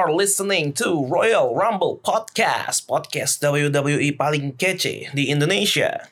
Are 0.00 0.16
listening 0.16 0.72
to 0.80 1.04
Royal 1.12 1.52
Rumble 1.52 2.00
Podcast, 2.00 2.88
podcast 2.88 3.36
WWE 3.44 4.16
paling 4.16 4.56
kece 4.56 5.12
di 5.12 5.28
Indonesia. 5.28 6.08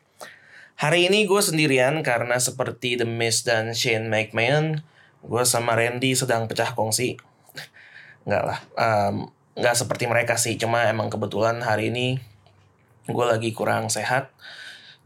Hari 0.76 1.08
ini 1.08 1.24
gue 1.24 1.40
sendirian 1.40 2.04
karena 2.04 2.36
seperti 2.36 3.00
The 3.00 3.08
Miz 3.08 3.48
dan 3.48 3.72
Shane 3.72 4.12
McMahon, 4.12 4.84
gue 5.24 5.42
sama 5.48 5.72
Randy 5.72 6.12
sedang 6.12 6.44
pecah 6.52 6.76
kongsi. 6.76 7.16
Enggak 8.28 8.44
lah, 8.44 8.60
um, 8.76 9.32
nggak 9.56 9.80
seperti 9.80 10.04
mereka 10.04 10.36
sih, 10.36 10.60
cuma 10.60 10.84
emang 10.84 11.08
kebetulan 11.08 11.56
hari 11.64 11.88
ini 11.88 12.20
gue 13.08 13.24
lagi 13.24 13.56
kurang 13.56 13.88
sehat. 13.88 14.36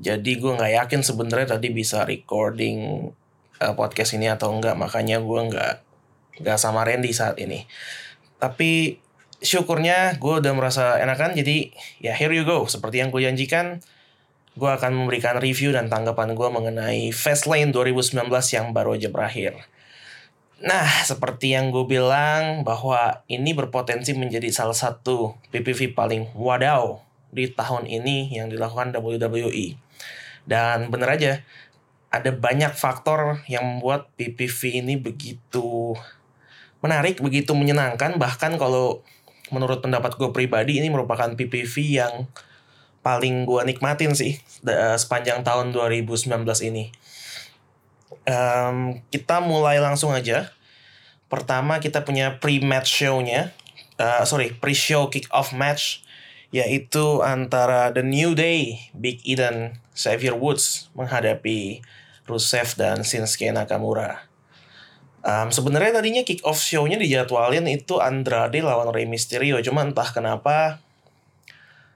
Jadi 0.02 0.42
gue 0.42 0.58
nggak 0.58 0.82
yakin 0.82 1.06
sebenarnya 1.06 1.54
tadi 1.54 1.70
bisa 1.70 2.02
recording 2.02 3.06
uh, 3.62 3.74
podcast 3.78 4.18
ini 4.18 4.26
atau 4.26 4.50
enggak, 4.50 4.74
makanya 4.74 5.22
gue 5.22 5.40
nggak 5.54 5.74
nggak 6.42 6.58
sama 6.58 6.82
Randy 6.82 7.14
saat 7.14 7.38
ini. 7.38 7.62
Tapi 8.42 8.98
syukurnya 9.38 10.18
gue 10.18 10.42
udah 10.42 10.50
merasa 10.50 10.98
enakan 10.98 11.38
jadi 11.38 11.70
ya 12.02 12.10
here 12.18 12.34
you 12.34 12.42
go. 12.42 12.66
Seperti 12.66 12.98
yang 12.98 13.14
gue 13.14 13.22
janjikan, 13.22 13.78
gue 14.58 14.70
akan 14.70 14.98
memberikan 14.98 15.38
review 15.38 15.70
dan 15.70 15.86
tanggapan 15.86 16.34
gue 16.34 16.48
mengenai 16.50 17.14
Fastlane 17.14 17.70
2019 17.70 18.26
yang 18.50 18.74
baru 18.74 18.98
aja 18.98 19.14
berakhir. 19.14 19.54
Nah, 20.62 20.86
seperti 21.02 21.54
yang 21.54 21.74
gue 21.74 21.86
bilang 21.86 22.62
bahwa 22.62 23.26
ini 23.26 23.50
berpotensi 23.50 24.14
menjadi 24.14 24.46
salah 24.50 24.78
satu 24.78 25.34
PPV 25.50 25.94
paling 25.94 26.30
wadaw 26.38 27.02
di 27.34 27.50
tahun 27.50 27.90
ini 27.90 28.30
yang 28.30 28.46
dilakukan 28.46 28.94
WWE. 28.94 29.74
Dan 30.46 30.90
bener 30.90 31.08
aja, 31.10 31.32
ada 32.14 32.30
banyak 32.30 32.78
faktor 32.78 33.42
yang 33.50 33.66
membuat 33.66 34.12
PPV 34.14 34.84
ini 34.84 34.94
begitu 35.00 35.98
menarik, 36.82 37.22
begitu 37.22 37.54
menyenangkan. 37.54 38.18
Bahkan 38.18 38.58
kalau 38.60 39.00
menurut 39.54 39.80
pendapat 39.80 40.18
gue 40.18 40.30
pribadi 40.34 40.82
ini 40.82 40.90
merupakan 40.90 41.32
PPV 41.32 41.74
yang 42.02 42.26
paling 43.02 43.44
gue 43.44 43.60
nikmatin 43.66 44.14
sih 44.14 44.38
sepanjang 44.98 45.42
tahun 45.42 45.74
2019 45.74 46.28
ini. 46.68 46.90
Um, 48.22 49.02
kita 49.10 49.42
mulai 49.42 49.82
langsung 49.82 50.14
aja. 50.14 50.54
Pertama 51.26 51.82
kita 51.82 52.04
punya 52.06 52.38
pre-match 52.38 53.02
show-nya. 53.02 53.50
Uh, 53.98 54.22
sorry, 54.26 54.54
pre-show 54.54 55.10
kick-off 55.10 55.54
match 55.54 56.02
yaitu 56.52 57.24
antara 57.24 57.88
The 57.96 58.04
New 58.04 58.36
Day, 58.36 58.92
Big 58.92 59.24
E 59.24 59.40
dan 59.40 59.80
Xavier 59.96 60.36
Woods 60.36 60.92
menghadapi 60.92 61.80
Rusev 62.28 62.76
dan 62.76 63.00
Shinsuke 63.02 63.48
Nakamura. 63.48 64.31
Um, 65.22 65.54
Sebenarnya 65.54 66.02
tadinya 66.02 66.26
kick 66.26 66.42
off 66.42 66.58
show-nya 66.58 66.98
dijadwalin 66.98 67.70
itu 67.70 68.02
Andrade 68.02 68.58
lawan 68.58 68.90
Rey 68.90 69.06
Mysterio, 69.06 69.62
cuma 69.62 69.86
entah 69.86 70.10
kenapa 70.10 70.82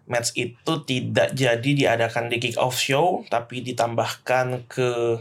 match 0.07 0.31
itu 0.39 0.73
tidak 0.87 1.35
jadi 1.35 1.71
diadakan 1.75 2.31
di 2.31 2.39
kick 2.39 2.55
off 2.55 2.79
show, 2.79 3.27
tapi 3.27 3.67
ditambahkan 3.67 4.71
ke 4.71 5.19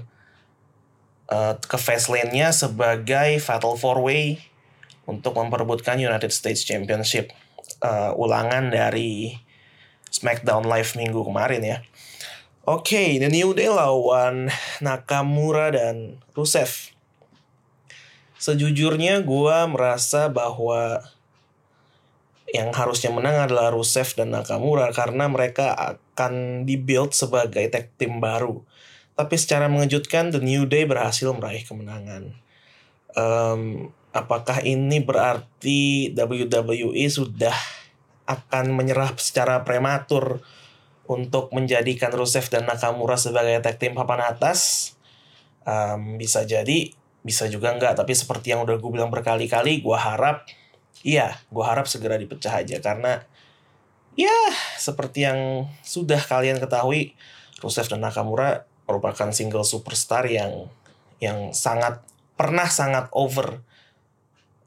uh, 1.33 1.53
ke 1.57 1.77
Fastlane-nya 1.81 2.53
sebagai 2.53 3.41
Fatal 3.41 3.73
Four 3.73 4.05
Way 4.05 4.37
untuk 5.09 5.37
memperebutkan 5.41 5.97
United 5.97 6.29
States 6.29 6.61
Championship 6.61 7.33
uh, 7.81 8.13
ulangan 8.13 8.69
dari 8.69 9.41
SmackDown 10.13 10.69
Live 10.69 10.93
minggu 10.93 11.25
kemarin 11.25 11.61
ya. 11.65 11.77
Oke, 12.65 12.97
okay, 12.97 13.09
The 13.21 13.29
New 13.29 13.53
Day 13.53 13.69
lawan 13.69 14.49
Nakamura 14.81 15.69
dan 15.73 16.17
Rusev 16.33 16.94
Sejujurnya 18.45 19.25
gue 19.25 19.57
merasa 19.73 20.29
bahwa 20.29 21.01
yang 22.53 22.69
harusnya 22.77 23.09
menang 23.09 23.49
adalah 23.49 23.73
Rusev 23.73 24.13
dan 24.13 24.37
Nakamura 24.37 24.93
karena 24.93 25.25
mereka 25.25 25.73
akan 25.73 26.61
dibuild 26.69 27.17
sebagai 27.17 27.65
tag 27.73 27.89
team 27.97 28.21
baru. 28.21 28.61
Tapi 29.17 29.33
secara 29.41 29.65
mengejutkan 29.65 30.29
The 30.29 30.45
New 30.45 30.69
Day 30.69 30.85
berhasil 30.85 31.25
meraih 31.33 31.65
kemenangan. 31.65 32.37
Um, 33.17 33.89
apakah 34.13 34.61
ini 34.61 35.01
berarti 35.01 36.13
WWE 36.13 37.09
sudah 37.09 37.57
akan 38.29 38.77
menyerah 38.77 39.09
secara 39.17 39.65
prematur 39.65 40.45
untuk 41.09 41.49
menjadikan 41.49 42.13
Rusev 42.13 42.45
dan 42.53 42.69
Nakamura 42.69 43.17
sebagai 43.17 43.57
tag 43.65 43.81
team 43.81 43.97
papan 43.97 44.21
atas? 44.21 44.93
Um, 45.65 46.21
bisa 46.21 46.45
jadi 46.45 46.93
bisa 47.25 47.49
juga 47.49 47.73
enggak 47.73 47.97
tapi 47.97 48.13
seperti 48.13 48.53
yang 48.53 48.61
udah 48.61 48.77
gue 48.77 48.91
bilang 48.93 49.09
berkali-kali 49.09 49.81
gue 49.81 49.97
harap 49.97 50.45
iya 51.01 51.41
gue 51.49 51.65
harap 51.65 51.89
segera 51.89 52.21
dipecah 52.21 52.61
aja 52.61 52.77
karena 52.77 53.25
ya 54.13 54.37
seperti 54.77 55.25
yang 55.25 55.65
sudah 55.81 56.21
kalian 56.21 56.61
ketahui 56.61 57.17
Rusev 57.65 57.89
dan 57.89 58.05
Nakamura 58.05 58.69
merupakan 58.85 59.33
single 59.33 59.65
superstar 59.65 60.29
yang 60.29 60.69
yang 61.17 61.49
sangat 61.49 62.05
pernah 62.37 62.69
sangat 62.69 63.09
over 63.09 63.65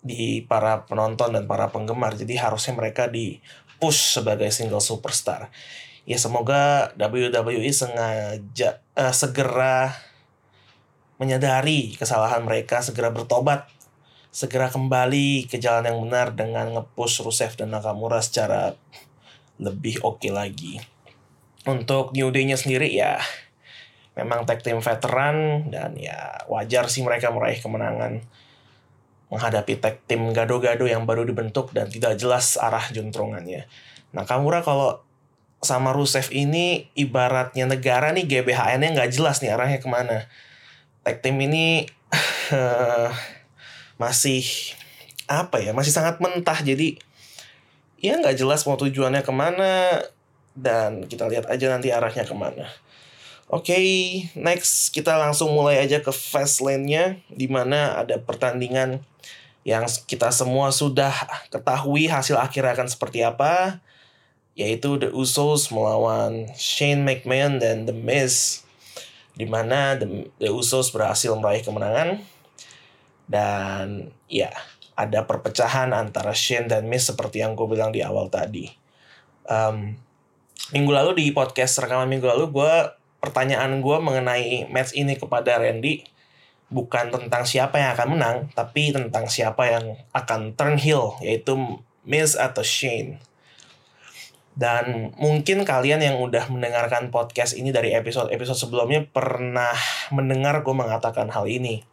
di 0.02 0.42
para 0.42 0.82
penonton 0.88 1.38
dan 1.38 1.44
para 1.46 1.70
penggemar 1.70 2.19
jadi 2.19 2.50
harusnya 2.50 2.75
mereka 2.75 3.06
di 3.06 3.38
push 3.78 4.19
sebagai 4.19 4.50
single 4.50 4.82
superstar. 4.82 5.52
Ya 6.08 6.16
semoga 6.16 6.96
WWE 6.96 7.69
sengaja 7.70 8.80
uh, 8.96 9.14
segera 9.14 9.92
menyadari 11.19 11.99
kesalahan 11.99 12.47
mereka, 12.47 12.81
segera 12.81 13.11
bertobat, 13.11 13.67
segera 14.31 14.71
kembali 14.71 15.51
ke 15.51 15.59
jalan 15.59 15.91
yang 15.91 15.99
benar 16.06 16.33
dengan 16.33 16.79
ngepush 16.79 17.27
Rusev 17.27 17.59
dan 17.59 17.75
Nakamura 17.75 18.23
secara 18.23 18.79
lebih 19.59 19.99
oke 20.06 20.23
okay 20.23 20.33
lagi. 20.33 20.75
Untuk 21.67 22.15
New 22.15 22.31
Day-nya 22.31 22.55
sendiri 22.55 22.89
ya 22.89 23.19
memang 24.15 24.47
tag 24.47 24.62
team 24.62 24.83
veteran 24.83 25.69
dan 25.71 25.95
ya 25.95 26.43
wajar 26.51 26.91
sih 26.91 27.06
mereka 27.06 27.31
meraih 27.31 27.62
kemenangan 27.62 28.23
menghadapi 29.29 29.79
tag 29.79 30.00
team 30.09 30.33
gado-gado 30.33 30.89
yang 30.89 31.05
baru 31.05 31.23
dibentuk 31.23 31.71
dan 31.77 31.93
tidak 31.93 32.17
jelas 32.17 32.56
arah 32.56 32.83
juntrongannya. 32.95 33.69
Nakamura 34.15 34.65
kalau 34.65 35.05
sama 35.59 35.91
Rusev 35.91 36.31
ini 36.31 36.89
ibaratnya 36.95 37.67
negara 37.67 38.15
nih 38.15 38.25
GBHN-nya 38.25 38.95
nggak 38.95 39.11
jelas 39.11 39.43
nih 39.43 39.53
arahnya 39.53 39.83
ke 39.83 39.91
mana 39.91 40.31
tag 41.08 41.24
team 41.24 41.41
ini 41.41 41.88
masih 44.02 44.44
apa 45.24 45.56
ya 45.64 45.72
masih 45.72 45.96
sangat 45.96 46.20
mentah 46.20 46.60
jadi 46.60 47.00
ya 47.96 48.20
nggak 48.20 48.36
jelas 48.36 48.69
mau 48.69 48.76
tujuannya 48.76 49.24
ke 49.24 49.32
mana 49.32 50.04
dan 50.52 51.08
kita 51.08 51.24
lihat 51.32 51.48
aja 51.48 51.70
nanti 51.72 51.88
arahnya 51.88 52.28
ke 52.28 52.36
mana. 52.36 52.69
Oke, 53.48 53.72
okay, 53.72 53.86
next 54.36 54.92
kita 54.92 55.16
langsung 55.16 55.56
mulai 55.56 55.80
aja 55.80 56.04
ke 56.04 56.12
fast 56.12 56.60
lane-nya 56.60 57.16
di 57.32 57.48
mana 57.48 57.96
ada 57.96 58.20
pertandingan 58.20 59.00
yang 59.64 59.88
kita 60.04 60.28
semua 60.28 60.69
sudah 60.69 61.14
ketahui 61.48 62.12
hasil 62.12 62.36
akhir 62.36 62.69
akan 62.76 62.92
seperti 62.92 63.25
apa 63.25 63.80
yaitu 64.52 65.00
The 65.00 65.14
Usos 65.14 65.70
melawan 65.72 66.50
Shane 66.58 67.06
McMahon 67.06 67.62
dan 67.62 67.88
The 67.88 67.94
Miz 67.96 68.68
di 69.38 69.47
mana 69.47 69.94
The, 69.94 70.34
The 70.43 70.50
Usos 70.50 70.91
berhasil 70.91 71.31
meraih 71.38 71.62
kemenangan 71.62 72.19
dan 73.31 74.10
ya 74.26 74.50
ada 74.99 75.22
perpecahan 75.22 75.94
antara 75.94 76.34
Shane 76.34 76.66
dan 76.66 76.91
Miz 76.91 77.06
seperti 77.06 77.38
yang 77.38 77.55
gue 77.55 77.70
bilang 77.70 77.94
di 77.94 78.02
awal 78.02 78.26
tadi. 78.26 78.67
Um, 79.46 79.94
minggu 80.75 80.90
lalu 80.90 81.23
di 81.23 81.25
podcast 81.31 81.79
rekaman 81.79 82.11
minggu 82.11 82.26
lalu 82.26 82.50
gue 82.50 82.75
pertanyaan 83.23 83.79
gue 83.79 83.96
mengenai 84.02 84.67
match 84.69 84.99
ini 84.99 85.14
kepada 85.14 85.62
Randy 85.62 86.02
bukan 86.69 87.08
tentang 87.08 87.49
siapa 87.49 87.81
yang 87.81 87.96
akan 87.96 88.08
menang 88.12 88.37
tapi 88.52 88.93
tentang 88.93 89.25
siapa 89.31 89.70
yang 89.70 89.96
akan 90.12 90.52
turn 90.52 90.76
heel 90.76 91.17
yaitu 91.23 91.55
Miz 92.02 92.35
atau 92.35 92.67
Shane. 92.67 93.23
Dan 94.58 95.14
mungkin 95.14 95.62
kalian 95.62 96.02
yang 96.02 96.19
udah 96.19 96.50
mendengarkan 96.50 97.14
podcast 97.14 97.55
ini 97.55 97.70
dari 97.70 97.94
episode-episode 97.94 98.58
sebelumnya 98.58 99.06
pernah 99.06 99.70
mendengar 100.10 100.66
gue 100.66 100.75
mengatakan 100.75 101.31
hal 101.31 101.46
ini. 101.46 101.87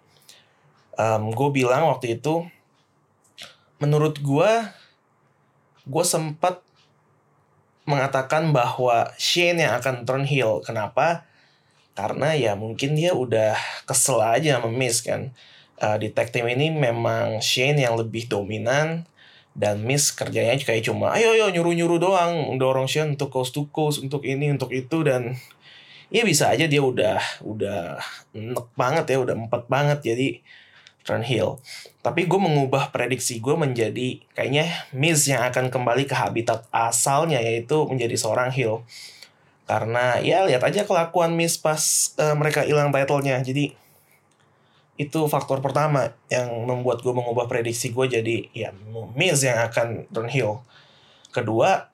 Um, 0.98 1.30
gue 1.30 1.54
bilang 1.54 1.86
waktu 1.86 2.18
itu, 2.18 2.50
menurut 3.78 4.18
gue, 4.18 4.52
gue 5.86 6.06
sempat 6.10 6.66
mengatakan 7.86 8.50
bahwa 8.50 9.14
Shane 9.22 9.62
yang 9.62 9.78
akan 9.78 10.02
turn 10.10 10.26
heel. 10.26 10.66
Kenapa? 10.66 11.30
Karena 11.94 12.34
ya 12.34 12.58
mungkin 12.58 12.98
dia 12.98 13.14
udah 13.14 13.54
kesel 13.86 14.26
aja 14.26 14.58
Miz 14.66 15.06
kan. 15.06 15.38
Uh, 15.78 16.02
di 16.02 16.10
tag 16.10 16.34
team 16.34 16.50
ini 16.50 16.74
memang 16.74 17.46
Shane 17.46 17.78
yang 17.78 17.94
lebih 17.94 18.26
dominan 18.26 19.06
dan 19.56 19.82
Miss 19.88 20.12
kerjanya 20.12 20.60
kayak 20.60 20.84
cuma 20.84 21.16
ayo 21.16 21.32
ayo 21.32 21.48
nyuruh 21.48 21.72
nyuruh 21.72 21.98
doang 21.98 22.60
dorong 22.60 22.92
Sean 22.92 23.16
untuk 23.16 23.32
coast 23.32 23.56
to 23.56 23.72
coast 23.72 24.04
untuk 24.04 24.28
ini 24.28 24.52
untuk 24.52 24.76
itu 24.76 25.02
dan 25.02 25.40
ya 26.12 26.28
bisa 26.28 26.52
aja 26.52 26.68
dia 26.68 26.84
udah 26.84 27.18
udah 27.42 27.98
enek 28.36 28.68
banget 28.76 29.16
ya 29.16 29.18
udah 29.24 29.36
empat 29.48 29.72
banget 29.72 30.00
jadi 30.04 30.28
turn 31.06 31.22
heel. 31.22 31.62
Tapi 32.02 32.26
gue 32.26 32.40
mengubah 32.42 32.90
prediksi 32.90 33.38
gue 33.38 33.54
menjadi 33.54 34.20
kayaknya 34.34 34.66
Miz 34.92 35.30
yang 35.30 35.46
akan 35.46 35.70
kembali 35.70 36.10
ke 36.10 36.18
habitat 36.18 36.66
asalnya 36.74 37.38
yaitu 37.38 37.86
menjadi 37.86 38.18
seorang 38.18 38.50
heel. 38.50 38.82
Karena 39.70 40.18
ya 40.22 40.46
lihat 40.50 40.66
aja 40.66 40.84
kelakuan 40.84 41.38
Miz 41.38 41.62
pas 41.62 42.12
uh, 42.18 42.34
mereka 42.34 42.66
hilang 42.66 42.90
titlenya. 42.90 43.40
Jadi 43.46 43.78
itu 44.96 45.28
faktor 45.28 45.60
pertama 45.60 46.16
yang 46.32 46.48
membuat 46.64 47.04
gue 47.04 47.12
mengubah 47.12 47.52
prediksi 47.52 47.92
gue 47.92 48.08
jadi 48.08 48.48
ya 48.56 48.72
Miz 49.16 49.44
yang 49.44 49.60
akan 49.60 50.08
heel. 50.32 50.64
Kedua, 51.36 51.92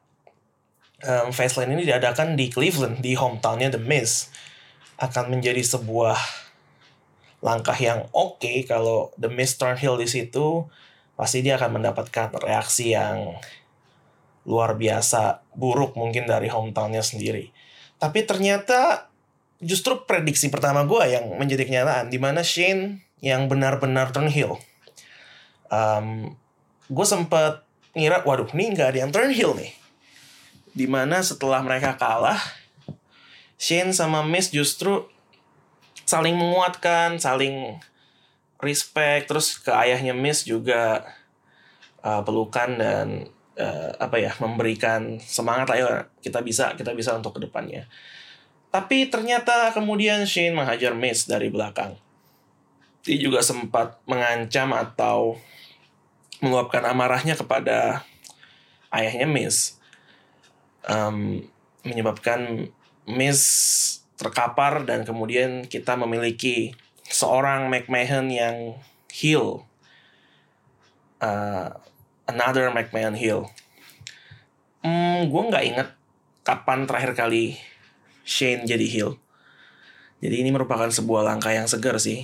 um, 1.01 1.33
Fastlane 1.33 1.73
ini 1.73 1.89
diadakan 1.89 2.37
di 2.37 2.53
Cleveland, 2.53 3.01
di 3.01 3.17
hometownnya 3.17 3.73
The 3.73 3.81
Miz. 3.81 4.29
Akan 5.01 5.33
menjadi 5.33 5.65
sebuah 5.65 6.13
langkah 7.41 7.73
yang 7.73 8.05
oke 8.13 8.37
okay, 8.37 8.61
kalau 8.69 9.09
The 9.17 9.33
Miz 9.33 9.57
heel 9.57 9.97
di 9.97 10.05
situ 10.05 10.69
pasti 11.17 11.41
dia 11.41 11.57
akan 11.57 11.81
mendapatkan 11.81 12.37
reaksi 12.37 12.93
yang 12.93 13.33
luar 14.45 14.77
biasa 14.77 15.41
buruk 15.57 15.97
mungkin 15.97 16.29
dari 16.29 16.53
hometownnya 16.53 17.01
sendiri. 17.01 17.49
Tapi 17.97 18.25
ternyata 18.25 19.10
justru 19.61 20.03
prediksi 20.09 20.49
pertama 20.49 20.83
gue 20.83 21.01
yang 21.05 21.37
menjadi 21.37 21.69
kenyataan 21.69 22.09
di 22.09 22.17
mana 22.17 22.41
Shane 22.41 23.05
yang 23.21 23.45
benar-benar 23.45 24.09
turn 24.09 24.27
heel. 24.27 24.57
Um, 25.69 26.35
gue 26.89 27.05
sempat 27.05 27.63
ngira, 27.93 28.25
waduh, 28.25 28.49
ini 28.57 28.73
nggak 28.75 28.89
ada 28.91 28.99
yang 29.05 29.11
turn 29.13 29.31
heel 29.31 29.53
nih. 29.53 29.71
Di 30.73 30.89
mana 30.89 31.21
setelah 31.21 31.61
mereka 31.61 31.95
kalah, 31.95 32.41
Shane 33.61 33.93
sama 33.93 34.25
Miz 34.25 34.49
justru 34.49 35.05
saling 36.09 36.33
menguatkan, 36.33 37.21
saling 37.21 37.77
respect, 38.59 39.29
terus 39.29 39.61
ke 39.61 39.69
ayahnya 39.69 40.17
Miss 40.17 40.43
juga 40.43 41.05
uh, 42.01 42.25
pelukan 42.25 42.69
dan 42.75 43.07
uh, 43.55 43.91
apa 44.01 44.17
ya 44.17 44.33
memberikan 44.41 45.21
semangat 45.21 45.69
lah 45.69 45.77
ya 45.77 45.89
kita 46.19 46.41
bisa 46.41 46.73
kita 46.73 46.91
bisa 46.97 47.13
untuk 47.13 47.37
ke 47.37 47.45
depannya. 47.45 47.85
Tapi 48.71 49.11
ternyata 49.11 49.75
kemudian 49.75 50.23
Shane 50.23 50.55
menghajar 50.55 50.95
Miss 50.95 51.27
dari 51.27 51.51
belakang. 51.51 51.99
Dia 53.03 53.17
juga 53.19 53.43
sempat 53.43 53.99
mengancam 54.07 54.71
atau 54.71 55.35
meluapkan 56.39 56.81
amarahnya 56.87 57.35
kepada 57.35 58.07
ayahnya 58.95 59.27
Miss. 59.27 59.75
Um, 60.87 61.45
menyebabkan 61.83 62.71
Miss 63.05 63.41
terkapar 64.15 64.85
dan 64.85 65.01
kemudian 65.01 65.65
kita 65.65 65.97
memiliki 65.97 66.77
seorang 67.09 67.67
McMahon 67.67 68.29
yang 68.29 68.57
heel 69.09 69.67
uh, 71.19 71.69
another 72.29 72.69
McMahon 72.69 73.17
heel 73.17 73.49
hmm, 74.85 75.27
gue 75.27 75.41
nggak 75.49 75.65
inget 75.65 75.89
kapan 76.45 76.85
terakhir 76.85 77.17
kali 77.17 77.57
Shane 78.31 78.63
jadi 78.63 78.87
heel. 78.87 79.19
Jadi 80.23 80.39
ini 80.39 80.55
merupakan 80.55 80.87
sebuah 80.87 81.27
langkah 81.27 81.51
yang 81.51 81.67
segar 81.67 81.99
sih. 81.99 82.23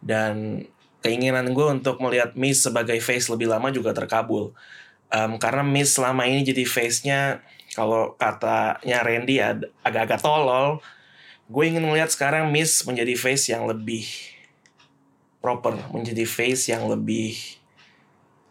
Dan 0.00 0.64
keinginan 1.04 1.52
gue 1.52 1.66
untuk 1.68 2.00
melihat 2.00 2.32
Miz 2.32 2.64
sebagai 2.64 2.96
face 3.04 3.28
lebih 3.28 3.52
lama 3.52 3.68
juga 3.68 3.92
terkabul. 3.92 4.56
Um, 5.12 5.36
karena 5.36 5.60
Miz 5.60 5.92
selama 5.92 6.24
ini 6.24 6.44
jadi 6.44 6.64
face-nya 6.64 7.44
kalau 7.76 8.16
katanya 8.16 9.04
Randy 9.04 9.40
agak-agak 9.84 10.20
tolol 10.20 10.80
gue 11.48 11.64
ingin 11.64 11.80
melihat 11.80 12.12
sekarang 12.12 12.52
Miss 12.52 12.84
menjadi 12.84 13.16
face 13.16 13.48
yang 13.48 13.64
lebih 13.64 14.04
proper, 15.40 15.80
menjadi 15.96 16.28
face 16.28 16.68
yang 16.68 16.84
lebih 16.92 17.40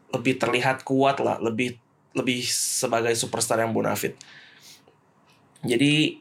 lebih 0.09 0.41
terlihat 0.41 0.81
kuat 0.81 1.21
lah, 1.21 1.38
lebih 1.38 1.77
lebih 2.18 2.41
sebagai 2.50 3.13
superstar 3.13 3.62
yang 3.62 3.69
bonafit. 3.69 4.18
Jadi 5.62 6.18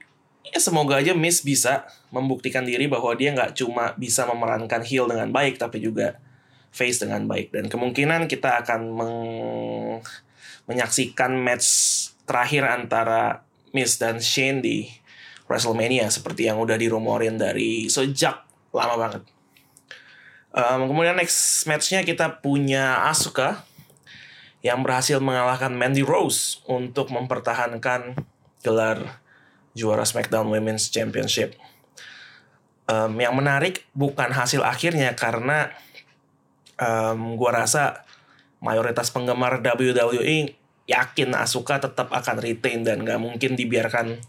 ya 0.50 0.60
semoga 0.62 0.98
aja 0.98 1.12
Miss 1.12 1.42
bisa 1.42 1.86
membuktikan 2.14 2.62
diri 2.62 2.86
bahwa 2.86 3.12
dia 3.18 3.34
nggak 3.34 3.58
cuma 3.58 3.94
bisa 3.98 4.26
memerankan 4.28 4.82
heel 4.86 5.10
dengan 5.10 5.30
baik, 5.30 5.58
tapi 5.58 5.82
juga 5.82 6.18
face 6.70 7.02
dengan 7.02 7.24
baik. 7.24 7.54
Dan 7.54 7.66
kemungkinan 7.72 8.30
kita 8.30 8.62
akan 8.62 8.80
meng 8.92 9.16
menyaksikan 10.66 11.38
match 11.38 11.68
terakhir 12.26 12.66
antara 12.66 13.46
Miss 13.70 14.02
dan 14.02 14.18
Shane 14.18 14.58
di 14.58 14.90
WrestleMania 15.46 16.10
seperti 16.10 16.50
yang 16.50 16.58
udah 16.58 16.74
dirumorin 16.74 17.38
dari 17.38 17.86
sejak 17.86 18.42
lama 18.74 18.96
banget. 18.98 19.22
Um, 20.56 20.90
kemudian 20.90 21.14
next 21.20 21.68
matchnya 21.68 22.02
kita 22.02 22.40
punya 22.40 23.06
Asuka 23.06 23.62
yang 24.64 24.82
berhasil 24.82 25.20
mengalahkan 25.22 25.70
Mandy 25.70 26.02
Rose 26.02 26.64
untuk 26.66 27.12
mempertahankan 27.12 28.18
gelar 28.64 29.22
juara 29.76 30.08
SmackDown 30.08 30.48
Women's 30.48 30.88
Championship. 30.88 31.52
Um, 32.88 33.18
yang 33.20 33.36
menarik 33.36 33.84
bukan 33.92 34.32
hasil 34.32 34.64
akhirnya 34.64 35.12
karena 35.12 35.74
um, 36.80 37.36
gua 37.36 37.60
rasa 37.60 38.06
mayoritas 38.64 39.12
penggemar 39.12 39.60
WWE 39.60 40.56
yakin 40.86 41.34
Asuka 41.36 41.82
tetap 41.82 42.08
akan 42.14 42.36
retain 42.40 42.86
dan 42.86 43.02
gak 43.02 43.18
mungkin 43.18 43.58
dibiarkan 43.58 44.22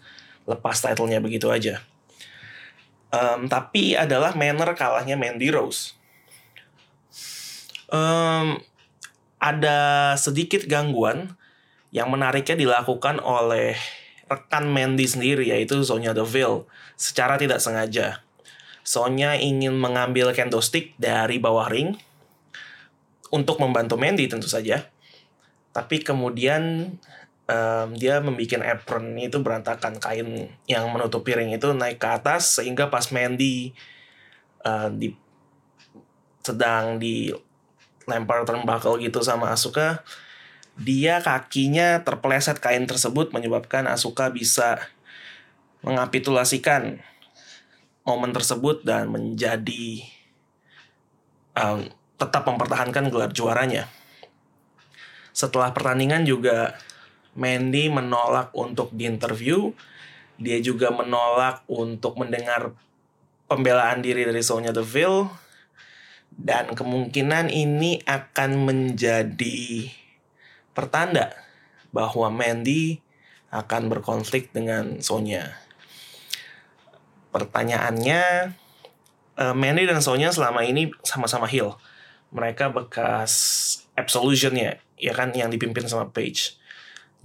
lepas 0.49 0.77
titlenya 0.81 1.21
begitu 1.21 1.47
aja. 1.53 1.79
Um, 3.07 3.47
tapi 3.47 3.95
adalah 3.95 4.35
manner 4.35 4.75
kalahnya 4.75 5.15
Mandy 5.15 5.47
Rose. 5.47 5.95
Um, 7.88 8.59
ada 9.39 10.11
sedikit 10.19 10.67
gangguan 10.67 11.39
yang 11.95 12.11
menariknya 12.11 12.59
dilakukan 12.59 13.23
oleh 13.23 13.79
rekan 14.27 14.68
Mandy 14.68 15.07
sendiri 15.07 15.47
yaitu 15.47 15.79
Sonya 15.83 16.12
Deville 16.12 16.68
secara 17.00 17.39
tidak 17.39 17.63
sengaja. 17.63 18.24
Sonya 18.88 19.35
ingin 19.35 19.75
mengambil 19.75 20.31
candlestick 20.31 20.95
dari 20.95 21.39
bawah 21.39 21.68
ring 21.68 22.00
untuk 23.31 23.59
membantu 23.59 24.00
Mandy 24.00 24.31
tentu 24.31 24.47
saja. 24.47 24.88
Tapi 25.75 26.00
kemudian 26.03 26.95
um, 27.47 27.90
dia 27.95 28.19
membuat 28.23 28.63
apron 28.63 29.16
itu 29.19 29.40
berantakan 29.44 29.99
kain 29.99 30.51
yang 30.68 30.87
menutup 30.92 31.23
piring 31.23 31.56
itu 31.56 31.71
naik 31.75 31.99
ke 31.99 32.07
atas 32.07 32.59
sehingga 32.59 32.87
pas 32.87 33.11
Mandy 33.11 33.75
uh, 34.63 34.87
di 34.92 35.11
sedang 36.44 36.95
dilempar 36.95 38.47
turnbuckle 38.47 39.04
gitu 39.04 39.19
sama 39.19 39.51
Asuka 39.51 39.99
dia 40.77 41.25
kakinya 41.25 42.05
terpeleset 42.05 42.61
kain 42.61 42.85
tersebut 42.85 43.33
menyebabkan 43.33 43.89
Asuka 43.89 44.29
bisa 44.29 44.77
mengapitulasikan 45.81 47.01
momen 48.05 48.31
tersebut 48.31 48.85
dan 48.85 49.09
menjadi 49.09 50.05
um, 51.57 51.89
tetap 52.17 52.45
mempertahankan 52.45 53.09
gelar 53.09 53.33
juaranya. 53.33 53.89
Setelah 55.33 55.73
pertandingan 55.73 56.25
juga 56.25 56.77
Mandy 57.37 57.89
menolak 57.93 58.49
untuk 58.57 58.89
diinterview. 58.93 59.73
Dia 60.37 60.57
juga 60.61 60.89
menolak 60.93 61.65
untuk 61.69 62.17
mendengar 62.17 62.73
pembelaan 63.45 64.01
diri 64.01 64.25
dari 64.25 64.41
Sonya 64.41 64.73
Deville. 64.73 65.29
Dan 66.33 66.73
kemungkinan 66.73 67.49
ini 67.49 68.01
akan 68.05 68.65
menjadi 68.65 69.89
pertanda 70.77 71.33
bahwa 71.89 72.29
Mandy 72.29 73.01
akan 73.49 73.89
berkonflik 73.89 74.53
dengan 74.53 75.01
Sonya. 75.01 75.57
Pertanyaannya, 77.33 78.53
eh, 79.41 79.55
Mandy 79.57 79.89
dan 79.89 80.05
Sonya 80.05 80.29
selama 80.29 80.61
ini 80.61 80.93
sama-sama 81.01 81.49
heel. 81.49 81.73
Mereka 82.29 82.69
bekas 82.69 83.33
Absolution 83.97 84.53
ya, 84.53 84.77
kan 85.17 85.33
yang 85.33 85.49
dipimpin 85.49 85.89
sama 85.89 86.13
Paige 86.13 86.53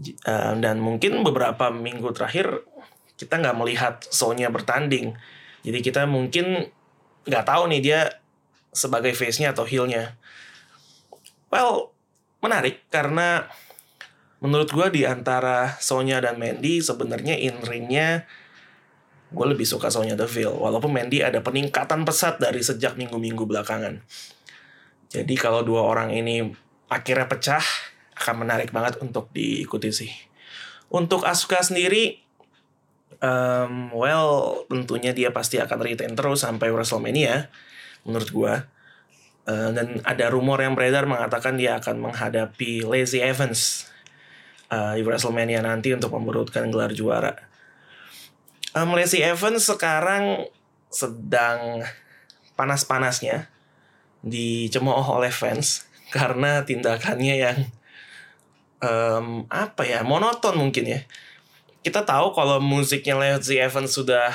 Uh, 0.02 0.56
dan 0.59 0.80
mungkin 0.80 1.21
beberapa 1.21 1.68
minggu 1.68 2.16
terakhir 2.16 2.64
kita 3.21 3.38
nggak 3.38 3.56
melihat 3.61 3.94
Sonya 4.09 4.49
bertanding. 4.49 5.14
Jadi 5.62 5.78
kita 5.78 6.09
mungkin 6.09 6.73
nggak 7.28 7.44
tahu 7.47 7.71
nih 7.71 7.80
dia 7.85 8.00
sebagai 8.73 9.12
face-nya 9.12 9.52
atau 9.54 9.62
heel-nya. 9.62 10.16
Well, 11.52 11.92
menarik 12.43 12.85
karena 12.91 13.47
menurut 14.43 14.69
gue 14.75 14.87
di 14.91 15.03
antara 15.07 15.79
Sonya 15.79 16.19
dan 16.19 16.37
Mandy 16.37 16.83
sebenarnya 16.83 17.39
in 17.39 17.63
ringnya 17.63 18.27
gue 19.33 19.47
lebih 19.49 19.65
suka 19.65 19.89
Sonya 19.89 20.15
Deville. 20.15 20.53
Walaupun 20.53 20.93
Mandy 20.93 21.25
ada 21.25 21.41
peningkatan 21.41 22.05
pesat 22.05 22.37
dari 22.37 22.61
sejak 22.61 23.01
minggu-minggu 23.01 23.49
belakangan. 23.49 24.05
Jadi 25.09 25.35
kalau 25.37 25.65
dua 25.65 25.89
orang 25.89 26.13
ini 26.13 26.53
akhirnya 26.93 27.29
pecah, 27.29 27.65
akan 28.17 28.45
menarik 28.45 28.71
banget 28.71 29.01
untuk 29.01 29.33
diikuti 29.33 29.89
sih. 29.93 30.13
Untuk 30.93 31.25
Asuka 31.25 31.65
sendiri, 31.65 32.21
um, 33.25 33.89
well 33.97 34.63
tentunya 34.69 35.17
dia 35.17 35.33
pasti 35.33 35.57
akan 35.57 35.79
retain 35.81 36.13
terus 36.13 36.45
sampai 36.45 36.69
WrestleMania, 36.69 37.49
menurut 38.05 38.31
gua. 38.33 38.55
Uh, 39.43 39.75
dan 39.75 39.99
ada 40.07 40.31
rumor 40.31 40.63
yang 40.63 40.79
beredar 40.79 41.03
mengatakan 41.03 41.59
dia 41.59 41.83
akan 41.83 41.99
menghadapi 41.99 42.87
Lazy 42.87 43.19
Evans 43.19 43.91
uh, 44.71 44.95
di 44.95 45.03
WrestleMania 45.03 45.67
nanti 45.67 45.91
untuk 45.91 46.15
memberutkan 46.15 46.71
gelar 46.71 46.95
juara. 46.95 47.35
Um, 48.73 48.95
Lazy 48.95 49.21
Evans 49.21 49.67
sekarang 49.67 50.47
sedang 50.89 51.83
panas-panasnya 52.55 53.51
dicemooh 54.23 55.05
oleh 55.11 55.35
fans 55.35 55.85
karena 56.17 56.63
tindakannya 56.63 57.35
yang 57.35 57.59
um, 58.79 59.45
apa 59.51 59.83
ya 59.85 60.01
monoton 60.07 60.57
mungkin 60.57 60.87
ya. 60.87 61.01
Kita 61.83 62.07
tahu 62.07 62.31
kalau 62.31 62.63
musiknya 62.63 63.19
Lazy 63.19 63.59
Evans 63.59 63.91
sudah 63.91 64.31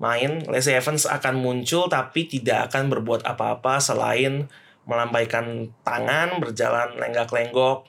main, 0.00 0.40
Lacey 0.48 0.74
Evans 0.74 1.04
akan 1.04 1.38
muncul 1.38 1.86
tapi 1.92 2.24
tidak 2.24 2.72
akan 2.72 2.88
berbuat 2.88 3.22
apa-apa 3.22 3.76
selain 3.78 4.48
melambaikan 4.88 5.70
tangan, 5.84 6.40
berjalan 6.40 6.96
lenggak-lenggok 6.96 7.84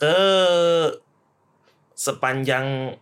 ke 0.00 0.16
sepanjang 1.92 2.96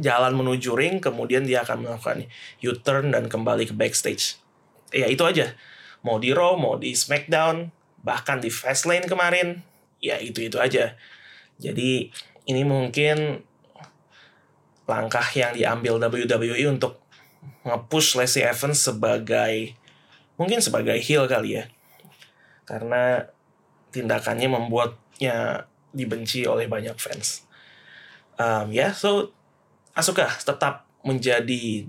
jalan 0.00 0.32
menuju 0.34 0.74
ring, 0.74 0.98
kemudian 0.98 1.46
dia 1.46 1.62
akan 1.62 1.86
melakukan 1.86 2.26
U-turn 2.64 3.14
dan 3.14 3.30
kembali 3.30 3.70
ke 3.70 3.74
backstage. 3.76 4.40
Ya 4.90 5.06
itu 5.06 5.22
aja. 5.22 5.54
Mau 6.02 6.18
di 6.18 6.34
Raw, 6.34 6.56
mau 6.56 6.80
di 6.80 6.96
SmackDown, 6.96 7.70
bahkan 8.02 8.40
di 8.40 8.50
Fastlane 8.50 9.06
kemarin, 9.06 9.62
ya 10.02 10.18
itu-itu 10.18 10.56
aja. 10.58 10.96
Jadi 11.60 12.08
ini 12.48 12.62
mungkin 12.64 13.44
langkah 14.88 15.28
yang 15.36 15.54
diambil 15.54 16.02
WWE 16.02 16.66
untuk 16.66 16.99
nge-push 17.70 18.18
Lacey 18.18 18.42
Evans 18.42 18.82
sebagai 18.82 19.78
mungkin 20.34 20.58
sebagai 20.58 20.98
heel 20.98 21.30
kali 21.30 21.62
ya. 21.62 21.64
Karena 22.66 23.24
tindakannya 23.94 24.48
membuatnya 24.50 25.66
dibenci 25.90 26.46
oleh 26.46 26.70
banyak 26.70 26.94
fans. 26.98 27.46
Um, 28.40 28.72
ya, 28.72 28.88
yeah, 28.88 28.92
so 28.94 29.34
Asuka 29.92 30.30
tetap 30.30 30.86
menjadi 31.02 31.84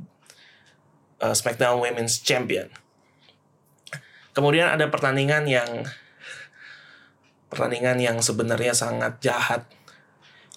uh, 1.22 1.36
SmackDown 1.38 1.80
Women's 1.80 2.20
Champion. 2.20 2.68
Kemudian 4.34 4.74
ada 4.74 4.90
pertandingan 4.90 5.46
yang 5.46 5.86
pertandingan 7.52 8.00
yang 8.00 8.18
sebenarnya 8.24 8.74
sangat 8.74 9.20
jahat. 9.22 9.68